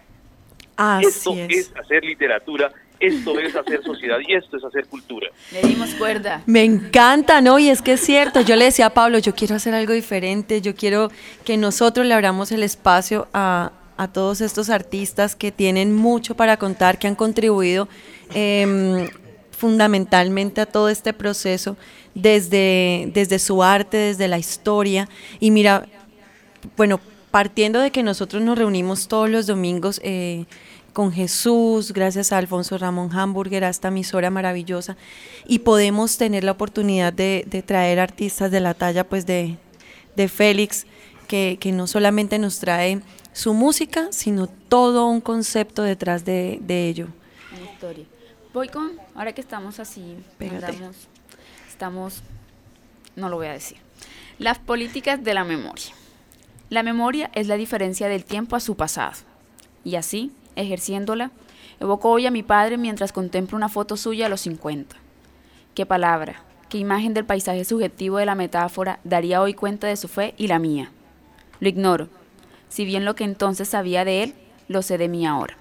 [0.76, 1.50] Así esto es.
[1.50, 5.28] es hacer literatura esto es hacer sociedad y esto es hacer cultura.
[5.52, 6.42] Le dimos cuerda.
[6.46, 7.58] Me encanta, ¿no?
[7.58, 10.60] Y es que es cierto, yo le decía a Pablo, yo quiero hacer algo diferente,
[10.60, 11.10] yo quiero
[11.44, 16.56] que nosotros le abramos el espacio a, a todos estos artistas que tienen mucho para
[16.56, 17.88] contar, que han contribuido
[18.34, 19.08] eh,
[19.50, 21.76] fundamentalmente a todo este proceso
[22.14, 25.08] desde, desde su arte, desde la historia.
[25.40, 25.86] Y mira,
[26.76, 30.46] bueno, partiendo de que nosotros nos reunimos todos los domingos, eh,
[30.92, 34.96] con Jesús, gracias a Alfonso Ramón Hamburger, a esta emisora maravillosa,
[35.46, 39.56] y podemos tener la oportunidad de, de traer artistas de la talla pues de,
[40.16, 40.86] de Félix,
[41.28, 43.00] que, que, no solamente nos trae
[43.32, 47.08] su música, sino todo un concepto detrás de, de ello.
[47.56, 48.04] Una historia.
[48.52, 50.96] Voy con, ahora que estamos así, andamos,
[51.68, 52.22] estamos,
[53.16, 53.78] no lo voy a decir,
[54.38, 55.94] las políticas de la memoria.
[56.68, 59.16] La memoria es la diferencia del tiempo a su pasado,
[59.84, 61.30] y así ejerciéndola,
[61.80, 64.96] evoco hoy a mi padre mientras contemplo una foto suya a los 50.
[65.74, 70.08] ¿Qué palabra, qué imagen del paisaje subjetivo de la metáfora daría hoy cuenta de su
[70.08, 70.90] fe y la mía?
[71.60, 72.08] Lo ignoro,
[72.68, 74.34] si bien lo que entonces sabía de él,
[74.68, 75.56] lo sé de mí ahora.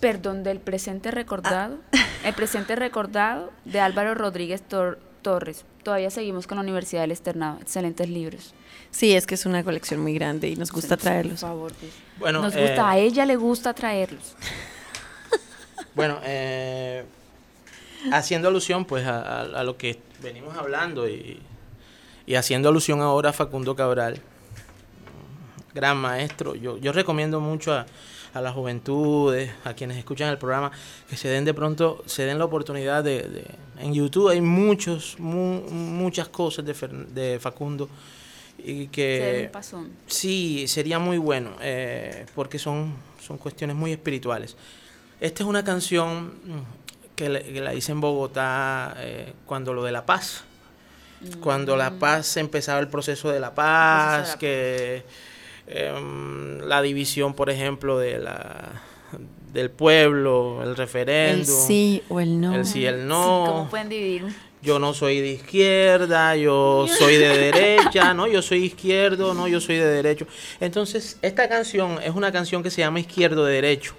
[0.00, 1.78] Perdón, del presente recordado,
[2.24, 5.64] el presente recordado de Álvaro Rodríguez Tor Torres.
[5.82, 8.54] Todavía seguimos con la Universidad del Externado, excelentes libros.
[8.90, 11.40] Sí, es que es una colección muy grande y nos gusta traerlos.
[11.40, 11.92] Por favor, pues.
[12.18, 14.36] Bueno, nos gusta, eh, a ella le gusta traerlos.
[15.92, 17.04] Bueno, eh,
[18.12, 21.42] haciendo alusión pues a, a, a, lo que venimos hablando y,
[22.26, 24.20] y, haciendo alusión ahora a Facundo Cabral,
[25.74, 27.86] gran maestro, yo, yo recomiendo mucho a,
[28.32, 30.70] a las juventudes, a quienes escuchan el programa,
[31.08, 33.44] que se den de pronto, se den la oportunidad de, de
[33.78, 36.74] en YouTube hay muchos, mu, muchas cosas de,
[37.12, 37.88] de Facundo
[38.58, 39.50] y que
[40.06, 42.94] sí sería muy bueno eh, porque son
[43.30, 44.56] son cuestiones muy espirituales.
[45.20, 46.32] Esta es una canción
[47.14, 50.44] que, le, que la hice en Bogotá eh, cuando lo de la paz
[51.40, 55.04] Cuando la paz empezaba el proceso de la paz, que
[55.70, 58.82] em, la división, por ejemplo, de la
[59.52, 61.40] del pueblo, el referéndum.
[61.40, 62.54] El sí o el no.
[62.54, 63.44] El sí, el no.
[63.46, 64.24] ¿Cómo pueden dividir?
[64.62, 69.58] Yo no soy de izquierda, yo soy de derecha, no, yo soy izquierdo, no, yo
[69.58, 70.26] soy de derecho.
[70.60, 73.94] Entonces, esta canción es una canción que se llama Izquierdo de Derecho.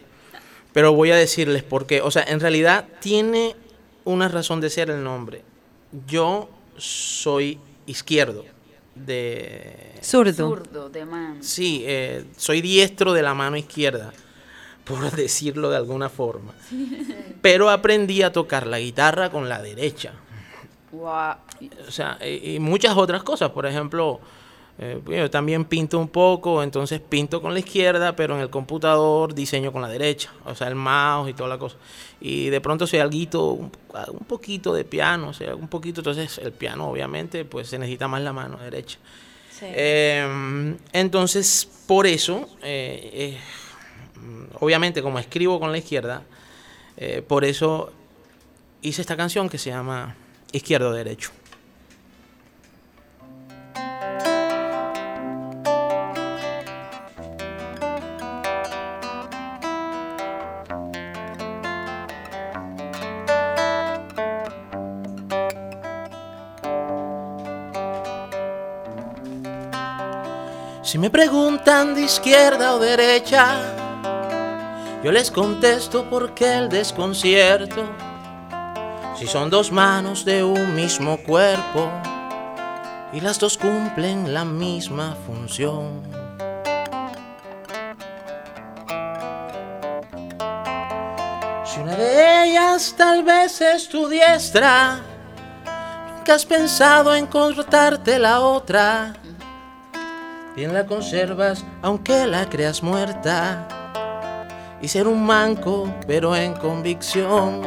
[0.72, 2.02] Pero voy a decirles por qué.
[2.02, 3.56] O sea, en realidad tiene
[4.06, 5.42] una razón de ser el nombre.
[6.08, 8.46] Yo soy izquierdo
[9.06, 9.94] de...
[10.02, 10.50] Zurdo.
[10.50, 11.38] Zurdo, de man.
[11.44, 14.14] Sí, eh, soy diestro de la mano izquierda,
[14.84, 16.54] por decirlo de alguna forma.
[17.42, 20.14] Pero aprendí a tocar la guitarra con la derecha.
[20.92, 21.38] Guau.
[21.88, 23.52] O sea, y, y muchas otras cosas.
[23.52, 24.20] Por ejemplo,
[24.82, 29.36] eh, yo también pinto un poco, entonces pinto con la izquierda, pero en el computador
[29.36, 30.34] diseño con la derecha.
[30.44, 31.78] O sea, el mouse y toda la cosa.
[32.20, 33.72] Y de pronto soy algo, un,
[34.12, 36.02] un poquito de piano, o sea, un poquito.
[36.02, 38.98] Entonces, el piano, obviamente, pues se necesita más la mano derecha.
[39.62, 43.38] Eh, entonces, por eso, eh, eh,
[44.60, 46.24] obviamente, como escribo con la izquierda,
[47.28, 47.92] por eso
[48.82, 50.16] hice esta canción que se llama
[50.52, 51.32] Izquierdo Derecho.
[70.92, 73.46] Si me preguntan de izquierda o derecha,
[75.02, 77.82] yo les contesto por qué el desconcierto.
[79.18, 81.90] Si son dos manos de un mismo cuerpo
[83.14, 86.04] y las dos cumplen la misma función.
[91.64, 95.00] Si una de ellas tal vez es tu diestra,
[96.18, 99.21] nunca has pensado en cortarte la otra.
[100.56, 103.68] Bien la conservas aunque la creas muerta.
[104.82, 107.62] Y ser un manco, pero en convicción.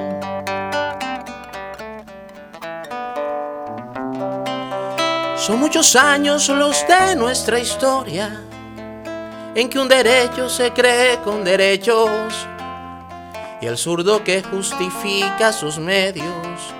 [5.37, 8.42] Son muchos años los de nuestra historia
[9.55, 12.09] en que un derecho se cree con derechos
[13.61, 16.75] y el zurdo que justifica sus medios.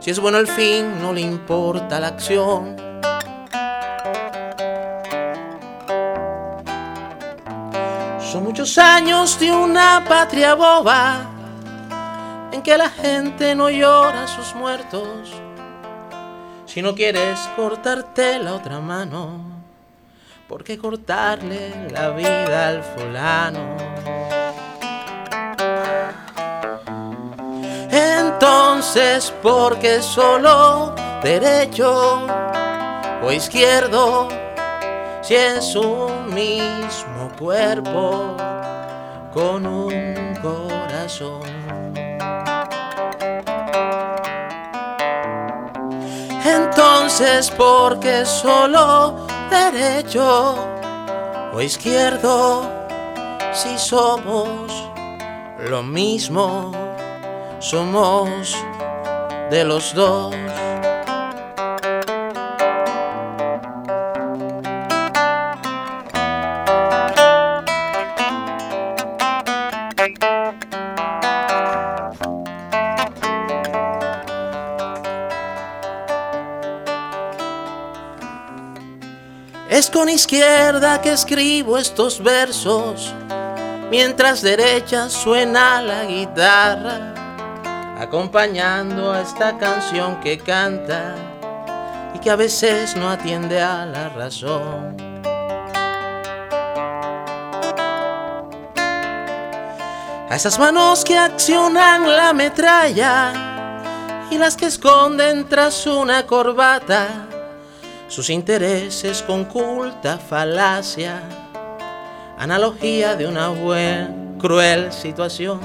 [0.00, 2.91] Si es bueno el fin, no le importa la acción.
[8.62, 11.28] Muchos años de una patria boba
[12.52, 15.32] en que la gente no llora a sus muertos.
[16.66, 19.40] Si no quieres cortarte la otra mano,
[20.48, 23.76] ¿por qué cortarle la vida al fulano?
[27.90, 32.28] Entonces, ¿por qué solo derecho
[33.24, 34.28] o izquierdo?
[35.20, 38.36] Si es un mismo cuerpo
[39.32, 41.42] con un corazón.
[46.44, 50.56] Entonces, ¿por qué solo derecho
[51.52, 52.70] o izquierdo?
[53.52, 54.72] Si somos
[55.58, 56.72] lo mismo,
[57.60, 58.56] somos
[59.50, 60.34] de los dos.
[80.22, 83.12] Izquierda que escribo estos versos,
[83.90, 91.16] mientras derecha suena la guitarra, acompañando a esta canción que canta
[92.14, 94.96] y que a veces no atiende a la razón.
[100.30, 107.26] A esas manos que accionan la metralla y las que esconden tras una corbata
[108.12, 111.22] sus intereses con culta falacia,
[112.38, 115.58] analogía de una buena, cruel situación.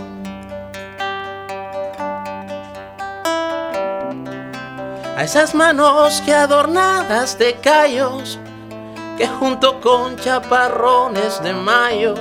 [5.18, 8.39] A esas manos que adornadas de callos,
[9.18, 12.14] que junto con chaparrones de mayo,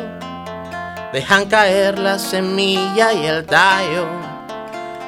[1.13, 4.07] dejan caer la semilla y el tallo.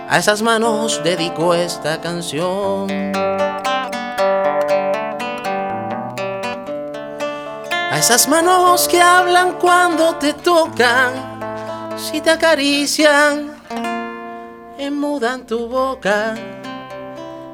[0.09, 3.28] A esas manos dedico esta canción.
[7.99, 13.57] Esas manos que hablan cuando te tocan, si te acarician,
[14.79, 16.37] enmudan tu boca.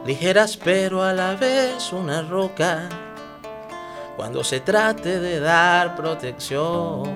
[0.04, 2.90] ligeras pero a la vez una roca,
[4.16, 7.10] cuando se trate de dar protección.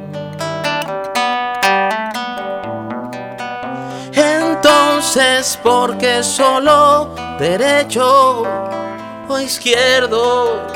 [4.10, 8.44] Entonces, porque solo derecho
[9.28, 10.66] o izquierdo,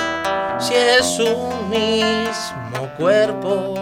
[0.60, 3.74] si es un mismo cuerpo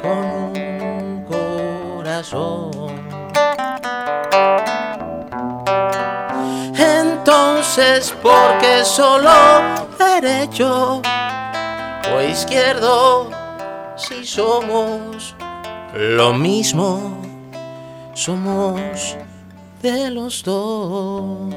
[0.00, 2.70] con un corazón.
[6.76, 9.30] Entonces, porque solo
[9.98, 11.02] derecho
[12.14, 13.30] o izquierdo,
[13.96, 15.34] si somos
[15.94, 17.20] lo mismo,
[18.14, 19.16] somos
[19.82, 21.52] de los dos.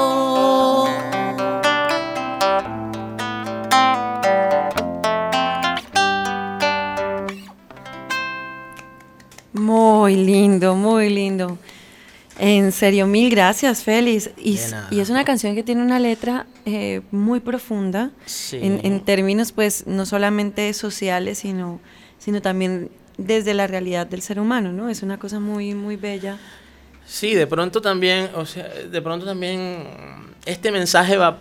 [9.82, 11.58] Muy lindo, muy lindo.
[12.38, 14.30] En serio, mil gracias, Félix.
[14.38, 14.60] Y,
[15.00, 18.60] es una canción que tiene una letra eh, muy profunda Sí.
[18.62, 21.80] en, en términos, pues, no solamente sociales, sino,
[22.20, 24.88] sino también desde la realidad del ser humano, ¿no?
[24.88, 26.38] Es una cosa muy, muy bella.
[27.06, 29.84] Sí, de pronto también, o sea, de pronto también
[30.46, 31.40] este mensaje va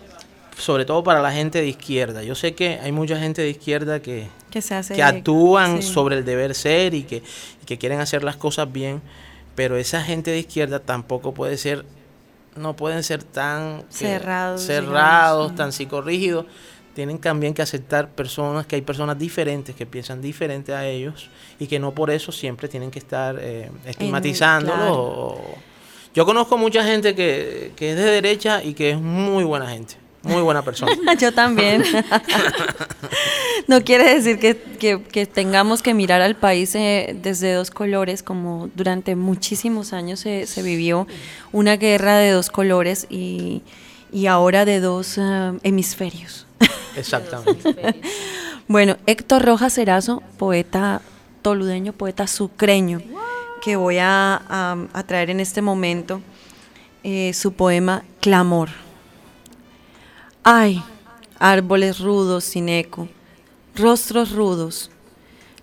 [0.61, 2.23] sobre todo para la gente de izquierda.
[2.23, 4.93] Yo sé que hay mucha gente de izquierda que, Que se hace.
[4.95, 5.91] que actúan sí.
[5.93, 9.01] sobre el deber ser y que, y que quieren hacer las cosas bien,
[9.55, 11.85] pero esa gente de izquierda tampoco puede ser,
[12.55, 15.55] no pueden ser tan que- Cerrados, cerrados, digamos.
[15.55, 16.45] tan psicorrígidos.
[16.93, 21.67] Tienen también que aceptar personas, que hay personas diferentes que piensan diferente a ellos y
[21.67, 24.75] que no por eso siempre tienen que estar eh, estigmatizándolos.
[24.77, 24.93] claro.
[24.93, 25.55] o-
[26.13, 29.93] Yo conozco mucha gente que, que es de derecha y que es muy buena gente,
[30.23, 30.91] muy buena persona.
[31.19, 31.83] Yo también.
[33.67, 38.23] no quiere decir que, que- que tengamos que mirar al país eh, desde dos colores,
[38.23, 41.07] como durante muchísimos años se, se vivió
[41.51, 43.61] una guerra de dos colores y,
[44.11, 46.45] y ahora de dos eh, hemisferios.
[46.95, 48.01] Exactamente.
[48.67, 51.01] Bueno, Héctor Rojas Cerazo, poeta
[51.41, 53.01] toludeño, poeta sucreño,
[53.61, 56.21] que voy a, a- a traer en este momento
[57.03, 58.69] eh, su poema Clamor.
[60.43, 60.81] Ay,
[61.37, 63.07] árboles rudos sin eco,
[63.75, 64.89] rostros rudos,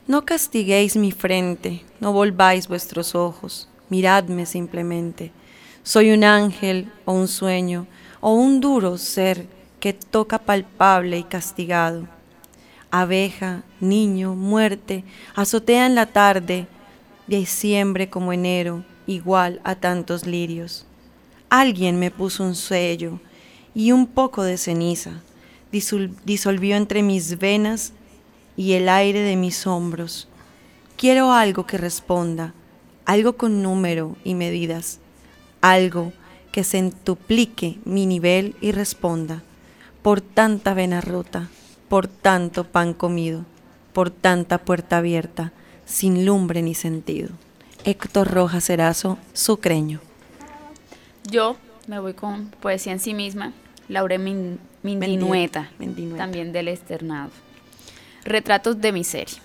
[0.07, 5.33] no castiguéis mi frente, no volváis vuestros ojos, miradme simplemente.
[5.83, 7.89] Soy un ángel o un sueño
[8.20, 9.49] o un duro ser
[9.81, 12.07] que toca palpable y castigado.
[12.93, 15.03] Abeja, niño, muerte,
[15.35, 16.68] azotea en la tarde,
[17.26, 20.87] diciembre como enero, igual a tantos lirios.
[21.51, 23.18] Alguien me puso un sello
[23.79, 25.20] y un poco de ceniza,
[25.70, 27.93] disolvió entre mis venas
[28.57, 30.26] y el aire de mis hombros.
[30.97, 32.55] Quiero algo que responda,
[33.05, 34.99] algo con número y medidas,
[35.61, 36.12] algo
[36.51, 39.45] que centuplique mi nivel y responda
[40.03, 41.49] por tanta vena rota,
[41.89, 43.45] por tanto pan comido,
[43.93, 45.53] por tanta puerta abierta,
[45.87, 47.29] sin lumbre ni sentido.
[47.85, 50.01] Héctor Rojas Erazo, sucreño.
[51.31, 51.57] Yo
[51.87, 53.53] me voy con poesía en sí misma,
[53.89, 55.70] Laure Min- Mendinueta.
[56.16, 57.30] también del externado.
[58.24, 59.39] Retratos de miseria.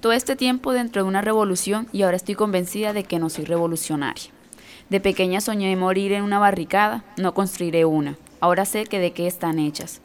[0.00, 3.44] Todo este tiempo dentro de una revolución y ahora estoy convencida de que no soy
[3.44, 4.24] revolucionaria.
[4.90, 8.16] De pequeña soñé morir en una barricada, no construiré una.
[8.40, 10.00] Ahora sé que de qué están hechas.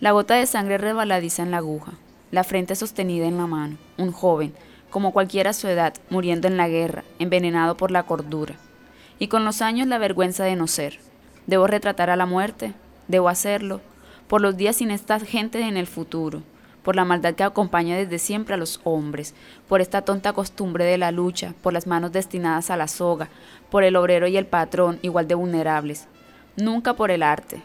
[0.00, 1.92] La gota de sangre resbaladiza en la aguja,
[2.32, 4.52] la frente sostenida en la mano, un joven,
[4.90, 8.56] como cualquiera a su edad, muriendo en la guerra, envenenado por la cordura.
[9.18, 10.98] Y con los años la vergüenza de no ser.
[11.46, 12.74] Debo retratar a la muerte,
[13.08, 13.80] debo hacerlo,
[14.28, 16.42] por los días sin esta gente en el futuro,
[16.82, 19.34] por la maldad que acompaña desde siempre a los hombres,
[19.68, 23.28] por esta tonta costumbre de la lucha, por las manos destinadas a la soga,
[23.70, 26.06] por el obrero y el patrón igual de vulnerables.
[26.56, 27.60] Nunca por el arte,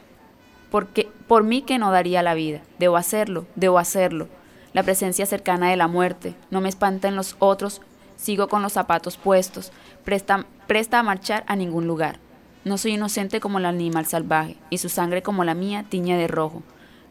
[0.71, 2.61] porque por mí que no daría la vida.
[2.79, 4.27] Debo hacerlo, debo hacerlo.
[4.73, 7.81] La presencia cercana de la muerte no me espanta en los otros.
[8.15, 9.71] Sigo con los zapatos puestos,
[10.03, 12.19] presta, presta a marchar a ningún lugar.
[12.63, 16.27] No soy inocente como el animal salvaje, y su sangre como la mía tiñe de
[16.27, 16.61] rojo.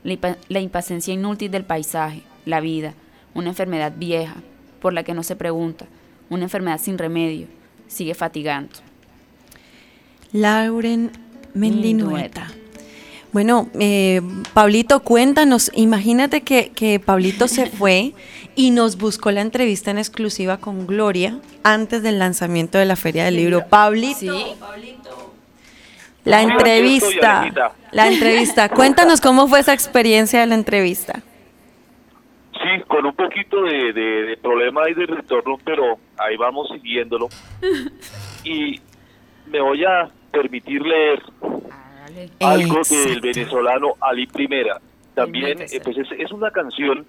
[0.04, 2.94] La, impa- la impaciencia inútil del paisaje, la vida,
[3.34, 4.36] una enfermedad vieja,
[4.80, 5.86] por la que no se pregunta,
[6.30, 7.48] una enfermedad sin remedio,
[7.88, 8.72] sigue fatigando.
[10.32, 11.10] Lauren
[11.54, 12.46] Mendinueta.
[13.32, 14.20] Bueno, eh,
[14.54, 18.12] Pablito, cuéntanos, imagínate que, que Pablito se fue
[18.56, 23.24] y nos buscó la entrevista en exclusiva con Gloria antes del lanzamiento de la Feria
[23.24, 23.66] del Libro.
[23.68, 24.54] Pablito, la Aquí
[26.24, 31.22] estoy, entrevista, la entrevista, cuéntanos cómo fue esa experiencia de la entrevista.
[32.52, 37.28] Sí, con un poquito de, de, de problema ahí de retorno, pero ahí vamos siguiéndolo.
[38.44, 38.78] y
[39.46, 41.22] me voy a permitir leer
[42.40, 44.80] algo del venezolano Ali Primera.
[45.14, 47.06] También pues es, es una canción,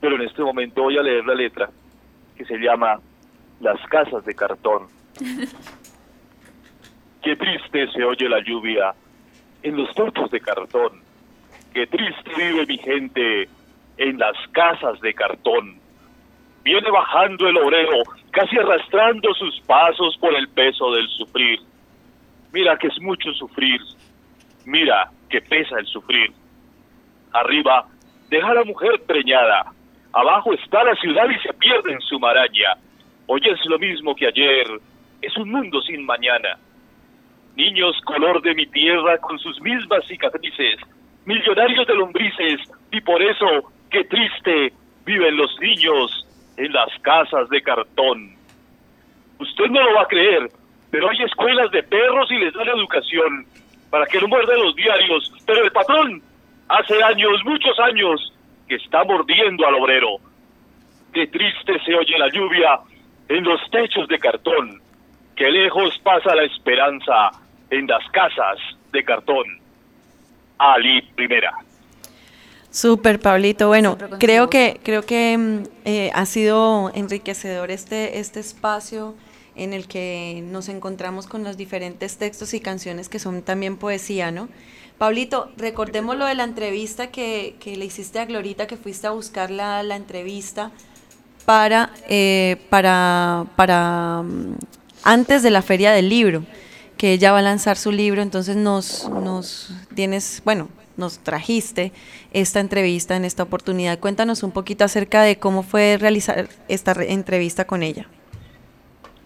[0.00, 1.70] pero en este momento voy a leer la letra
[2.36, 3.00] que se llama
[3.60, 4.86] Las casas de cartón.
[7.22, 8.94] Qué triste se oye la lluvia
[9.62, 11.02] en los techos de cartón.
[11.74, 13.48] Qué triste vive mi gente
[13.98, 15.78] en las casas de cartón.
[16.64, 21.60] Viene bajando el obrero, casi arrastrando sus pasos por el peso del sufrir.
[22.52, 23.80] Mira que es mucho sufrir.
[24.64, 26.32] Mira que pesa el sufrir.
[27.32, 27.86] Arriba
[28.30, 29.72] deja la mujer preñada.
[30.12, 32.74] Abajo está la ciudad y se pierde en su maraña.
[33.26, 34.66] Hoy es lo mismo que ayer.
[35.22, 36.58] Es un mundo sin mañana.
[37.56, 40.80] Niños color de mi tierra con sus mismas cicatrices.
[41.24, 42.60] Millonarios de lombrices.
[42.90, 44.72] Y por eso, qué triste,
[45.04, 46.26] viven los niños
[46.56, 48.36] en las casas de cartón.
[49.38, 50.50] Usted no lo va a creer,
[50.90, 53.46] pero hay escuelas de perros y les dan educación
[53.90, 55.32] para que no muerdan los diarios.
[55.46, 56.22] Pero el patrón,
[56.68, 58.32] hace años, muchos años,
[58.68, 60.18] que está mordiendo al obrero.
[61.12, 62.80] Qué triste se oye la lluvia
[63.28, 64.80] en los techos de cartón.
[65.34, 67.30] Qué lejos pasa la esperanza
[67.70, 68.58] en las casas
[68.92, 69.44] de cartón.
[70.58, 71.52] Ali Primera.
[72.70, 73.68] Super, Pablito.
[73.68, 79.16] Bueno, creo que creo que mm, eh, ha sido enriquecedor este este espacio
[79.56, 84.30] en el que nos encontramos con los diferentes textos y canciones que son también poesía,
[84.30, 84.48] ¿no?
[84.98, 89.10] Pablito, recordemos lo de la entrevista que, que le hiciste a Glorita, que fuiste a
[89.10, 90.70] buscar la, la entrevista
[91.46, 94.56] para, eh, para, para mm,
[95.02, 96.44] antes de la feria del libro,
[97.00, 101.92] que ella va a lanzar su libro, entonces nos, nos tienes, bueno, nos trajiste
[102.34, 103.98] esta entrevista en esta oportunidad.
[103.98, 108.06] Cuéntanos un poquito acerca de cómo fue realizar esta entrevista con ella.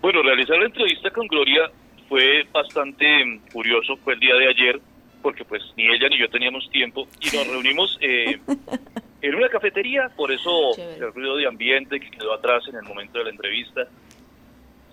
[0.00, 1.68] Bueno, realizar la entrevista con Gloria
[2.08, 4.80] fue bastante curioso, fue el día de ayer,
[5.20, 8.38] porque pues ni ella ni yo teníamos tiempo y nos reunimos eh,
[9.20, 13.18] en una cafetería, por eso el ruido de ambiente que quedó atrás en el momento
[13.18, 13.88] de la entrevista,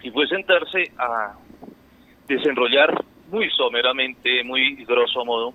[0.01, 1.35] y fue sentarse a
[2.35, 2.93] desenrollar
[3.29, 5.53] muy someramente, muy grosso modo,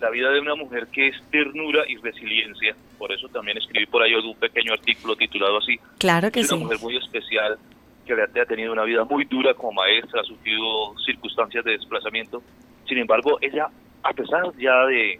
[0.00, 2.76] la vida de una mujer que es ternura y resiliencia.
[2.98, 5.78] Por eso también escribí por ahí un pequeño artículo titulado así.
[5.98, 6.54] Claro que es sí.
[6.54, 7.56] Una mujer muy especial,
[8.04, 12.42] que ha tenido una vida muy dura como maestra, ha sufrido circunstancias de desplazamiento.
[12.86, 13.68] Sin embargo, ella,
[14.02, 15.18] a pesar ya de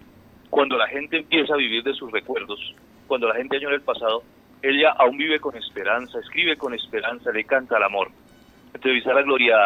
[0.50, 2.60] cuando la gente empieza a vivir de sus recuerdos,
[3.06, 4.22] cuando la gente añora el pasado,
[4.62, 8.10] ella aún vive con esperanza, escribe con esperanza, le canta al amor.
[8.74, 9.56] Entrevistar a Gloria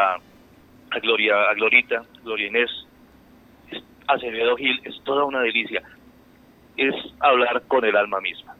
[0.91, 2.71] a Gloria, a Glorita, Gloria Inés,
[4.07, 5.83] Acevedo Gil, es toda una delicia.
[6.77, 8.57] Es hablar con el alma misma.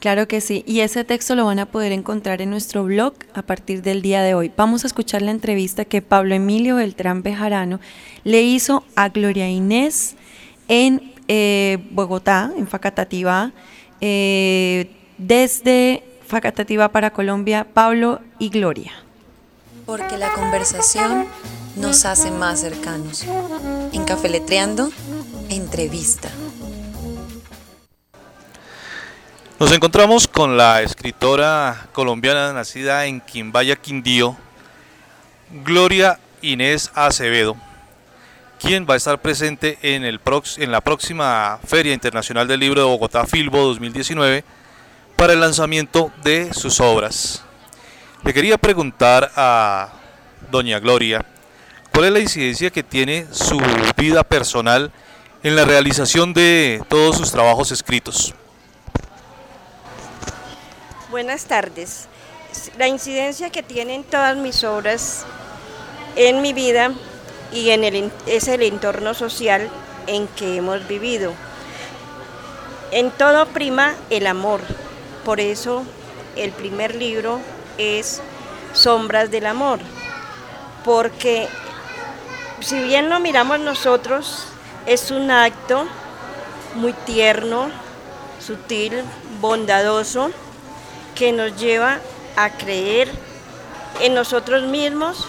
[0.00, 3.42] Claro que sí, y ese texto lo van a poder encontrar en nuestro blog a
[3.42, 4.50] partir del día de hoy.
[4.56, 7.80] Vamos a escuchar la entrevista que Pablo Emilio Beltrán Bejarano
[8.24, 10.16] le hizo a Gloria Inés
[10.68, 13.52] en eh, Bogotá, en Facatativá,
[14.00, 18.92] eh, desde Facatativá para Colombia, Pablo y Gloria.
[19.84, 21.26] Porque la conversación
[21.76, 23.24] nos hace más cercanos.
[23.92, 24.90] En Cafeletreando,
[25.48, 26.30] entrevista.
[29.58, 34.36] Nos encontramos con la escritora colombiana nacida en Quimbaya, Quindío,
[35.64, 37.56] Gloria Inés Acevedo,
[38.58, 40.18] quien va a estar presente en, el
[40.56, 44.44] en la próxima Feria Internacional del Libro de Bogotá, Filbo 2019,
[45.16, 47.44] para el lanzamiento de sus obras.
[48.24, 49.92] Le quería preguntar a
[50.50, 51.24] doña Gloria,
[51.92, 53.60] ¿cuál es la incidencia que tiene su
[53.96, 54.92] vida personal
[55.42, 58.34] en la realización de todos sus trabajos escritos?
[61.10, 62.06] Buenas tardes.
[62.78, 65.24] La incidencia que tienen todas mis obras
[66.16, 66.92] en mi vida
[67.52, 69.68] y en el, es el entorno social
[70.06, 71.32] en que hemos vivido.
[72.92, 74.60] En todo prima el amor.
[75.24, 75.84] Por eso
[76.36, 77.40] el primer libro
[77.78, 78.20] es
[78.72, 79.78] Sombras del Amor.
[80.84, 81.48] Porque
[82.60, 84.46] si bien lo miramos nosotros,
[84.86, 85.86] es un acto
[86.74, 87.70] muy tierno,
[88.38, 89.02] sutil,
[89.40, 90.30] bondadoso,
[91.14, 91.98] que nos lleva
[92.36, 93.10] a creer
[94.00, 95.26] en nosotros mismos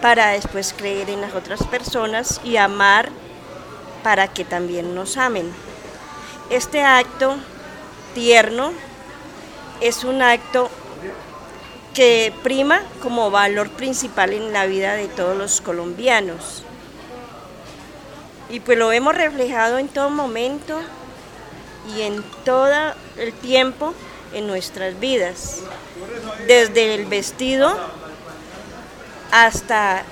[0.00, 3.10] para después creer en las otras personas y amar
[4.02, 5.52] para que también nos amen.
[6.50, 7.36] Este acto
[8.14, 8.72] tierno
[9.80, 10.68] es un acto
[11.94, 16.64] que prima como valor principal en la vida de todos los colombianos.
[18.52, 20.78] Y pues lo hemos reflejado en todo momento
[21.96, 23.94] y en todo el tiempo
[24.34, 25.60] en nuestras vidas,
[26.46, 27.74] desde el vestido
[29.30, 30.02] hasta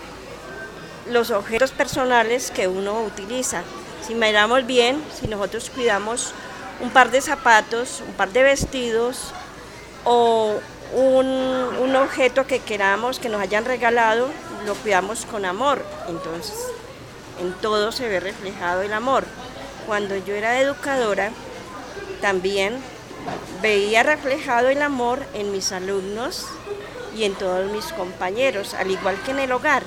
[1.10, 3.62] los objetos personales que uno utiliza.
[4.06, 6.32] Si miramos bien, si nosotros cuidamos
[6.80, 9.34] un par de zapatos, un par de vestidos
[10.04, 10.58] o
[10.94, 14.28] un, un objeto que queramos, que nos hayan regalado,
[14.64, 15.84] lo cuidamos con amor.
[16.08, 16.54] Entonces,
[17.40, 19.24] en todo se ve reflejado el amor.
[19.86, 21.32] Cuando yo era educadora,
[22.20, 22.78] también
[23.62, 26.46] veía reflejado el amor en mis alumnos
[27.16, 29.82] y en todos mis compañeros, al igual que en el hogar.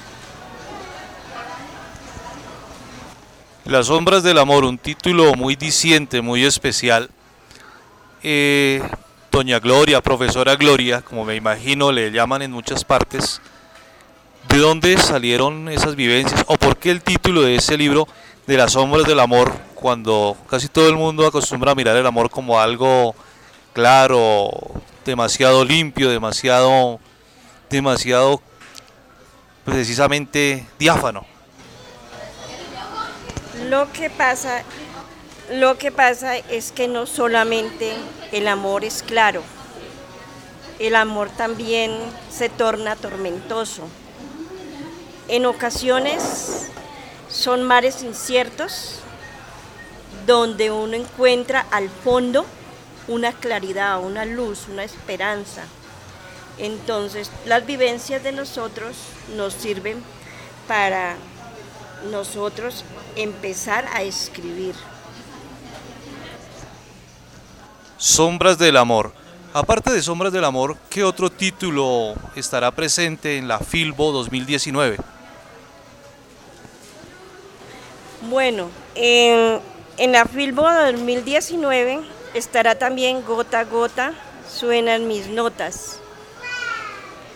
[3.66, 7.10] Las sombras del amor, un título muy diciente, muy especial.
[8.22, 8.82] Eh,
[9.32, 13.42] Doña Gloria, profesora Gloria, como me imagino le llaman en muchas partes,
[14.50, 18.08] ¿de dónde salieron esas vivencias o por qué el título de ese libro
[18.48, 22.30] de las sombras del amor cuando casi todo el mundo acostumbra a mirar el amor
[22.30, 23.16] como algo
[23.74, 24.50] claro,
[25.06, 27.00] demasiado limpio, demasiado,
[27.70, 28.42] demasiado
[29.66, 31.26] precisamente diáfano.
[33.70, 34.64] Lo que pasa,
[35.52, 37.94] lo que pasa es que no solamente
[38.32, 39.42] el amor es claro,
[40.80, 41.92] el amor también
[42.30, 43.84] se torna tormentoso.
[45.28, 46.68] En ocasiones
[47.30, 49.00] son mares inciertos
[50.26, 52.46] donde uno encuentra al fondo
[53.08, 55.64] una claridad, una luz, una esperanza.
[56.58, 58.96] Entonces, las vivencias de nosotros
[59.36, 60.04] nos sirven
[60.68, 61.16] para
[62.12, 62.84] nosotros
[63.16, 64.76] empezar a escribir.
[67.98, 69.23] Sombras del Amor.
[69.54, 74.98] Aparte de Sombras del Amor, ¿qué otro título estará presente en la Filbo 2019?
[78.32, 79.62] Bueno, en,
[80.12, 82.02] la Filbo 2019
[82.34, 84.14] estará también Gota a Gota,
[84.52, 86.00] suenan mis notas.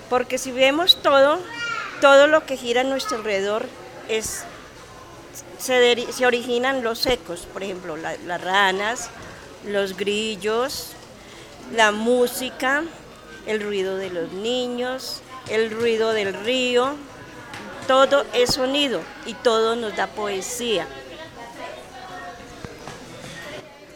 [0.10, 1.38] Porque si vemos todo,
[2.02, 3.68] todo lo que gira a nuestro alrededor
[4.10, 4.44] es,
[5.60, 9.12] se, originan los ecos, por ejemplo, la- las ranas,
[9.66, 10.94] los grillos,
[11.74, 12.84] la música,
[13.46, 16.96] el ruido de los niños, el ruido del río,
[17.88, 20.88] todo es sonido y todo nos da poesía.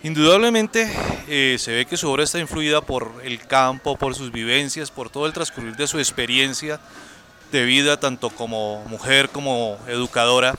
[0.04, 0.92] Indudablemente
[1.28, 5.10] eh, se ve que su obra está influida por el campo, por sus vivencias, por
[5.12, 6.80] todo el transcurrir de su experiencia
[7.52, 10.56] de vida, tanto como mujer como educadora.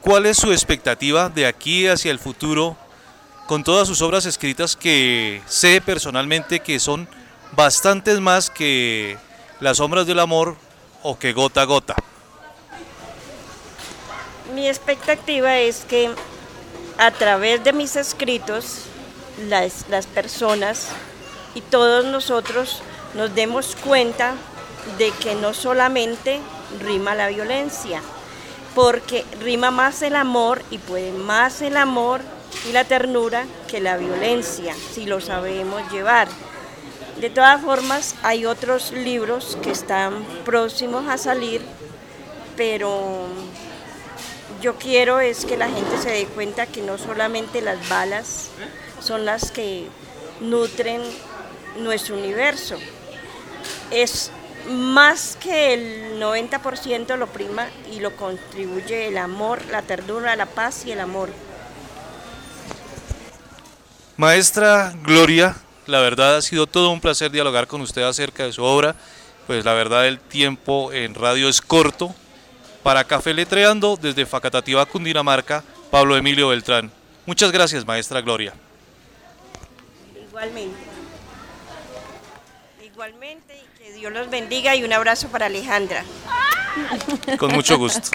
[0.00, 2.76] ¿Cuál es su expectativa de aquí hacia el futuro
[3.46, 7.08] con todas sus obras escritas que sé personalmente que son
[7.52, 9.18] bastantes más que
[9.60, 10.56] Las sombras del amor
[11.02, 11.94] o que Gota a Gota?
[14.54, 16.10] Mi expectativa es que
[16.98, 18.82] a través de mis escritos
[19.48, 20.88] las, las personas
[21.54, 22.82] y todos nosotros
[23.14, 24.34] nos demos cuenta
[24.98, 26.40] de que no solamente
[26.80, 28.00] rima la violencia,
[28.74, 32.20] porque rima más el amor y puede más el amor
[32.68, 36.28] y la ternura que la violencia, si lo sabemos llevar.
[37.20, 41.62] De todas formas, hay otros libros que están próximos a salir,
[42.56, 43.28] pero
[44.60, 48.48] yo quiero es que la gente se dé cuenta que no solamente las balas
[49.00, 49.86] son las que
[50.40, 51.02] nutren
[51.78, 52.78] nuestro universo.
[53.90, 54.30] Es
[54.68, 60.86] más que el 90% lo prima y lo contribuye el amor, la ternura, la paz
[60.86, 61.28] y el amor.
[64.16, 65.56] Maestra Gloria,
[65.86, 68.94] la verdad ha sido todo un placer dialogar con usted acerca de su obra.
[69.48, 72.14] Pues la verdad el tiempo en radio es corto.
[72.84, 76.92] Para Café Letreando, desde Facatativá, Cundinamarca, Pablo Emilio Beltrán.
[77.26, 78.52] Muchas gracias, maestra Gloria.
[80.28, 80.78] Igualmente.
[82.84, 86.04] Igualmente y que Dios los bendiga y un abrazo para Alejandra.
[87.38, 88.10] Con mucho gusto.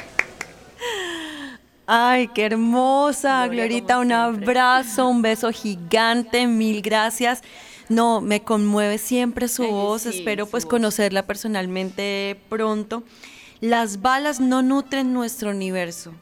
[1.91, 7.41] Ay, qué hermosa, Glorita, un abrazo, un beso gigante, mil gracias.
[7.87, 10.69] No, me conmueve siempre su Ay, voz, sí, espero su pues voz.
[10.69, 13.01] conocerla personalmente pronto.
[13.59, 16.13] Las balas no nutren nuestro universo,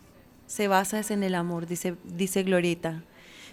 [0.46, 3.02] se basa en el amor, dice, dice Glorita.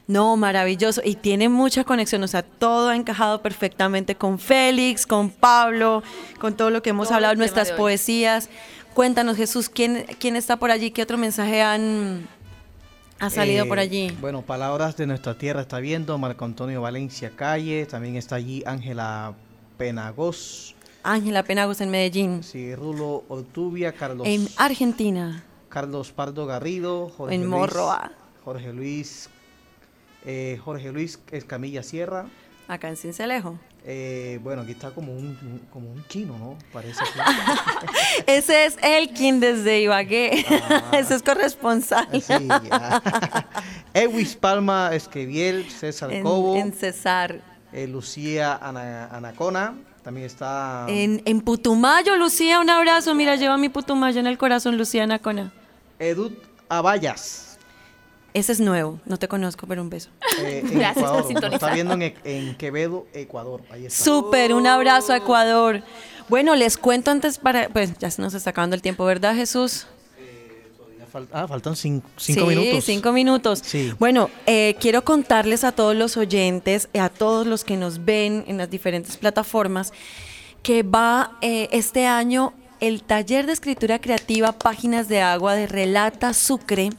[0.06, 1.00] No, maravilloso.
[1.04, 6.02] Y tiene mucha conexión, o sea, todo ha encajado perfectamente con Félix, con Pablo,
[6.38, 8.50] con todo lo que hemos Todo hablado, nuestras poesías.
[8.94, 10.92] Cuéntanos, Jesús, ¿quién, quién está por allí?
[10.92, 12.28] ¿Qué otro mensaje han
[13.18, 14.16] ha salido Eh, por allí?
[14.20, 19.34] Bueno, Palabras de Nuestra Tierra está viendo, Marco Antonio Valencia Calle, también está allí Ángela
[19.78, 27.34] Penagos, Ángela Penagos en Medellín, sí, Rulo Ortubia, Carlos, en Argentina, Carlos Pardo Garrido, Jorge
[27.34, 28.12] en Luis, Morroa,
[28.44, 29.28] Jorge Luis,
[30.24, 32.26] eh, Jorge Luis Escamilla Sierra,
[32.68, 33.58] acá en Cincelejo.
[33.86, 36.56] Eh, bueno, aquí está como un, como un chino, ¿no?
[36.72, 37.04] Parece
[38.26, 40.46] Ese es Elkin desde Ibagué.
[40.70, 40.92] Ah.
[40.98, 42.08] Ese es corresponsal.
[42.12, 42.32] Sí,
[43.94, 46.56] Ewis Palma Esquiviel, César Cobo.
[46.56, 47.40] En César.
[47.72, 49.74] Eh, Lucía Anacona.
[50.02, 50.86] También está.
[50.88, 53.14] En, en, Putumayo, Lucía, un abrazo.
[53.14, 55.52] Mira, lleva mi Putumayo en el corazón, Lucía Anacona.
[55.98, 57.53] Edut Abayas.
[58.34, 60.10] Ese es nuevo, no te conozco, pero un beso.
[60.40, 61.54] Eh, Gracias por sintonizar.
[61.54, 63.62] Está viendo en, Quevedo, Ecuador.
[63.70, 64.04] Ahí está.
[64.04, 65.84] Súper, un abrazo a Ecuador.
[66.28, 67.68] Bueno, les cuento antes para.
[67.68, 69.86] Pues ya se nos está acabando el tiempo, ¿verdad, Jesús?
[71.32, 72.84] ah, faltan cinco, cinco sí, minutos.
[72.84, 73.62] cinco minutos.
[73.64, 73.92] Sí.
[74.00, 78.58] Bueno, eh, quiero contarles a todos los oyentes, a todos los que nos ven en
[78.58, 79.92] las diferentes plataformas,
[80.64, 86.34] que va eh, este año el taller de escritura creativa Páginas de Agua de Relata
[86.34, 86.90] Sucre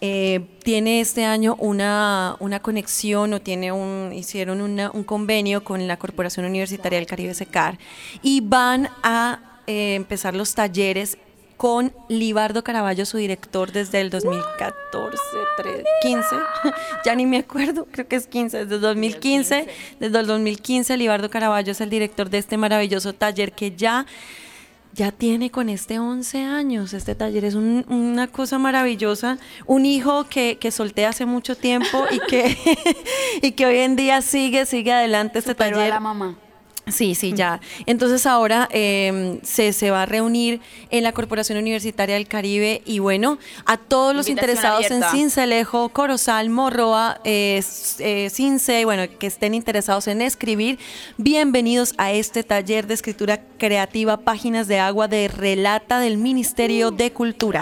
[0.00, 5.98] eh, tiene este año una, una, conexión o tiene un, hicieron un convenio con la
[5.98, 7.78] Corporación Universitaria del Caribe SECAR
[8.22, 11.18] y van a eh, empezar los talleres
[11.60, 15.18] con Libardo Caraballo, su director desde el 2014,
[16.00, 16.26] 15,
[17.04, 19.68] ya ni me acuerdo, creo que es 15, desde 2015,
[20.00, 24.06] desde el 2015 Libardo Caraballo es el director de este maravilloso taller que ya
[24.92, 26.92] ya tiene con este 11 años.
[26.94, 29.38] Este taller es una cosa maravillosa.
[29.66, 32.56] Un hijo que, que solté hace mucho tiempo y que,
[33.42, 35.90] y que hoy en día sigue, sigue adelante este taller.
[35.90, 36.36] la mamá.
[36.86, 37.60] Sí, sí, ya.
[37.86, 40.60] Entonces ahora em, se, se, va a reunir
[40.90, 46.50] en la Corporación Universitaria del Caribe y bueno, a todos los interesados en Cincelejo, Corozal,
[46.50, 47.62] Morroa, eh,
[47.98, 50.78] eh, Cince, bueno, que estén interesados en escribir,
[51.16, 57.12] bienvenidos a este taller de escritura creativa, Páginas de Agua de Relata del Ministerio de
[57.12, 57.60] Cultura.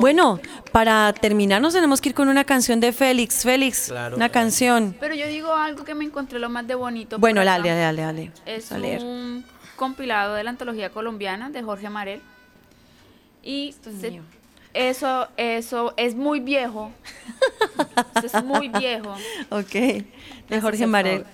[0.00, 0.40] Bueno,
[0.76, 3.44] para terminar nos tenemos que ir con una canción de Félix.
[3.44, 4.94] Félix, una canción.
[5.00, 7.18] Pero yo digo algo que me encontré lo más de bonito.
[7.18, 8.30] Bueno, dale, dale, dale.
[8.44, 9.42] Es un
[9.74, 12.20] compilado de la antología colombiana de Jorge Marel.
[13.42, 13.74] Y
[14.74, 16.92] eso, eso es muy viejo.
[18.22, 19.16] es muy viejo.
[19.48, 20.04] Ok.
[20.50, 21.24] De Jorge Marel.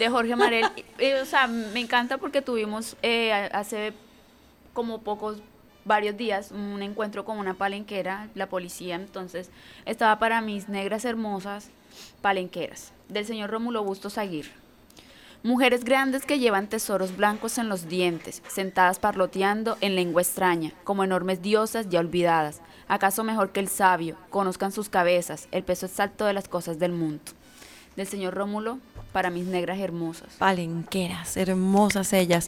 [0.00, 0.66] De Jorge Marel.
[1.22, 3.92] o sea, me encanta porque tuvimos eh, hace
[4.72, 5.40] como pocos
[5.84, 9.50] varios días un encuentro con una palenquera, la policía, entonces
[9.86, 11.70] estaba para mis negras hermosas
[12.20, 14.52] palenqueras, del señor Rómulo Bustos Aguirre.
[15.42, 21.02] Mujeres grandes que llevan tesoros blancos en los dientes, sentadas parloteando en lengua extraña, como
[21.02, 22.60] enormes diosas ya olvidadas.
[22.88, 24.16] ¿Acaso mejor que el sabio?
[24.28, 27.22] Conozcan sus cabezas, el peso exacto de las cosas del mundo.
[27.96, 28.80] Del señor Rómulo,
[29.12, 30.34] para mis negras hermosas.
[30.38, 32.46] Palenqueras, hermosas ellas.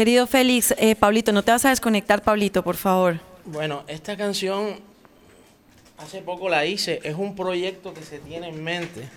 [0.00, 3.20] Querido Félix, eh, Pablito, no te vas a desconectar, Pablito, por favor.
[3.44, 4.80] Bueno, esta canción
[5.98, 9.10] hace poco la hice, es un proyecto que se tiene en mente.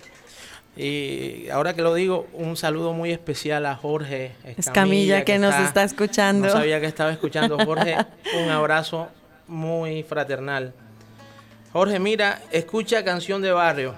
[0.76, 5.84] Y ahora que lo digo, un saludo muy especial a Jorge Escamilla, que, nos está
[5.84, 6.48] escuchando.
[6.48, 7.56] No sabía que estaba escuchando.
[7.64, 7.96] Jorge,
[8.42, 9.08] un abrazo
[9.48, 10.74] muy fraternal.
[11.72, 13.94] Jorge, mira, escucha Canción de Barrio.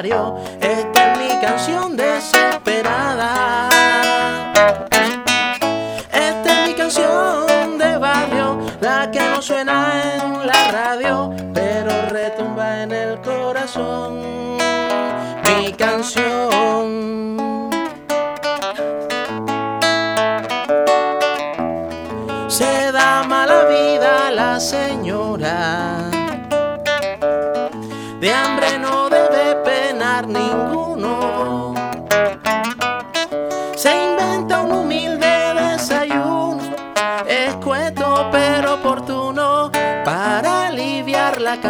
[0.00, 3.68] Esta es mi canción desesperada.
[6.12, 12.82] Esta es mi canción de barrio, la que no suena en la radio, pero retumba
[12.84, 14.56] en el corazón.
[15.44, 16.37] Mi canción.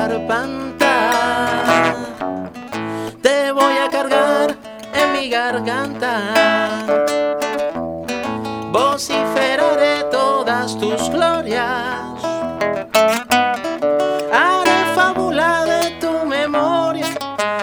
[0.08, 0.94] Carpanta.
[3.22, 4.56] Te voy a cargar
[4.94, 6.20] en mi garganta,
[8.72, 11.66] vociferaré todas tus glorias.
[14.32, 17.06] Haré fábula de tu memoria,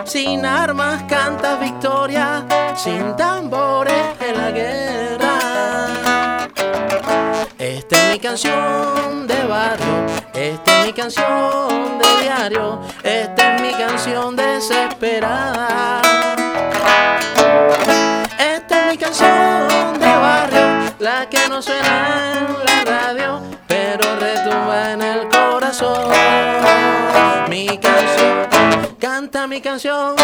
[0.05, 5.35] sin armas canta victoria, sin tambores en la guerra.
[7.57, 10.05] Esta es mi canción de barrio,
[10.35, 16.01] esta es mi canción de diario, esta es mi canción desesperada.
[18.37, 24.91] Esta es mi canción de barrio, la que no suena en la radio, pero retumba
[24.91, 26.11] en el corazón.
[27.49, 28.47] Mi canción,
[28.99, 30.15] canta mi canción,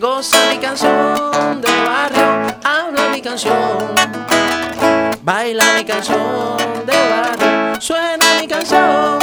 [0.00, 4.22] goza mi canción de barrio, habla mi canción.
[5.24, 9.20] Baila mi canción de barrio, suena mi canción,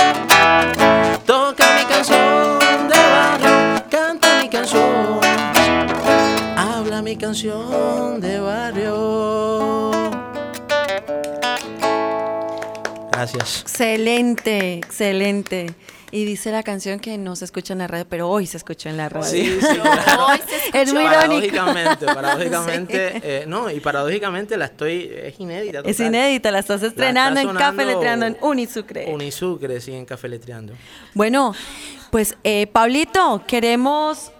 [1.25, 5.19] toca mi canción de barrio, canta mi canción,
[6.55, 9.91] habla mi canción de barrio.
[13.11, 13.63] Gracias.
[13.63, 15.75] Excelente, excelente.
[16.11, 18.89] Y dice la canción que no se escucha en la radio, pero hoy se escuchó
[18.89, 19.29] en la radio.
[19.29, 20.25] Sí, sí, claro.
[20.27, 20.77] Hoy se escuchó.
[20.77, 21.55] Es muy irónico.
[21.55, 25.79] Paradójicamente, paradójicamente, eh, no, y paradójicamente la estoy, es inédita.
[25.79, 26.07] Es total.
[26.07, 29.05] inédita, la estás La estrenando está en Café Letreando en Unisucre.
[29.13, 30.73] Unisucre, sí, en Café Letreando.
[31.13, 31.53] Bueno,
[32.09, 34.31] pues eh, Pablito, queremos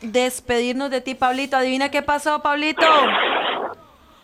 [0.00, 1.56] despedirnos de ti, Pablito.
[1.56, 2.86] Adivina qué pasó, Pablito.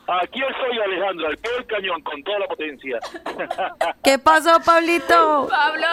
[0.06, 2.98] Aquí estoy, Alejandro, al pie del cañón, con toda la potencia.
[4.04, 5.46] ¿Qué pasó, Pablito?
[5.48, 5.86] Pablo,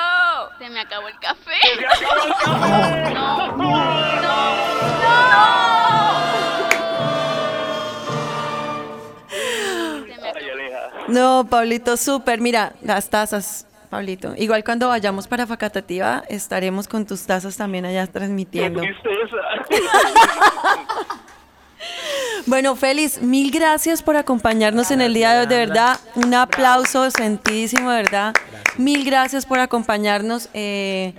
[0.60, 1.56] se me acabó el café.
[1.62, 3.14] ¡Se acabó el café!
[3.14, 4.42] No,
[10.36, 10.90] Ay, Aleja.
[11.08, 12.40] No, Pablito, súper.
[12.42, 14.34] Mira, las tazas, Pablito.
[14.38, 18.82] Igual cuando vayamos para Facatativa, estaremos con tus tazas también allá ¡Qué transmitiendo.
[18.82, 19.38] tristeza!
[22.48, 25.48] Bueno, Félix, mil gracias por acompañarnos en el día de hoy.
[25.48, 28.34] De verdad, un aplauso sentidísimo, de verdad.
[28.78, 30.50] Mil gracias por acompañarnos.
[30.54, 31.14] Eh,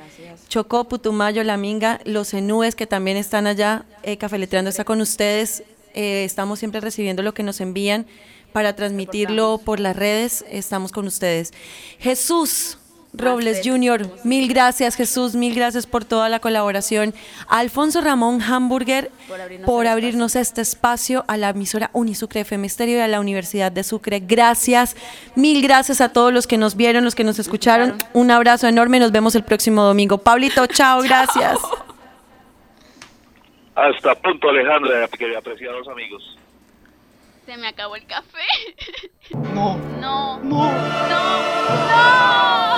[0.48, 5.62] Chocó, Putumayo, La Minga, los enúes que también están allá, eh, Cafeleteando está con ustedes.
[5.94, 8.06] Eh, estamos siempre recibiendo lo que nos envían
[8.52, 10.44] para transmitirlo por las redes.
[10.50, 11.52] Estamos con ustedes.
[11.98, 12.78] Jesús.
[13.14, 17.14] Robles Jr., mil gracias Jesús, mil gracias por toda la colaboración.
[17.46, 19.10] Alfonso Ramón Hamburger
[19.66, 23.84] por abrirnos, este espacio a la emisora Unisucre FM Estéreo y a la Universidad de
[23.84, 24.20] Sucre.
[24.20, 24.96] Gracias,
[25.36, 27.98] mil gracias a todos los que nos vieron, los que nos escucharon.
[28.14, 30.18] Un abrazo enorme, nos vemos el próximo domingo.
[30.18, 31.58] Pablito, chao, gracias.
[33.74, 36.38] Hasta pronto, Alejandra, que apreciados amigos.
[37.46, 38.46] se me acabó el café.
[39.54, 39.76] No.
[40.00, 40.38] No.
[40.40, 40.72] No.
[40.72, 42.71] No.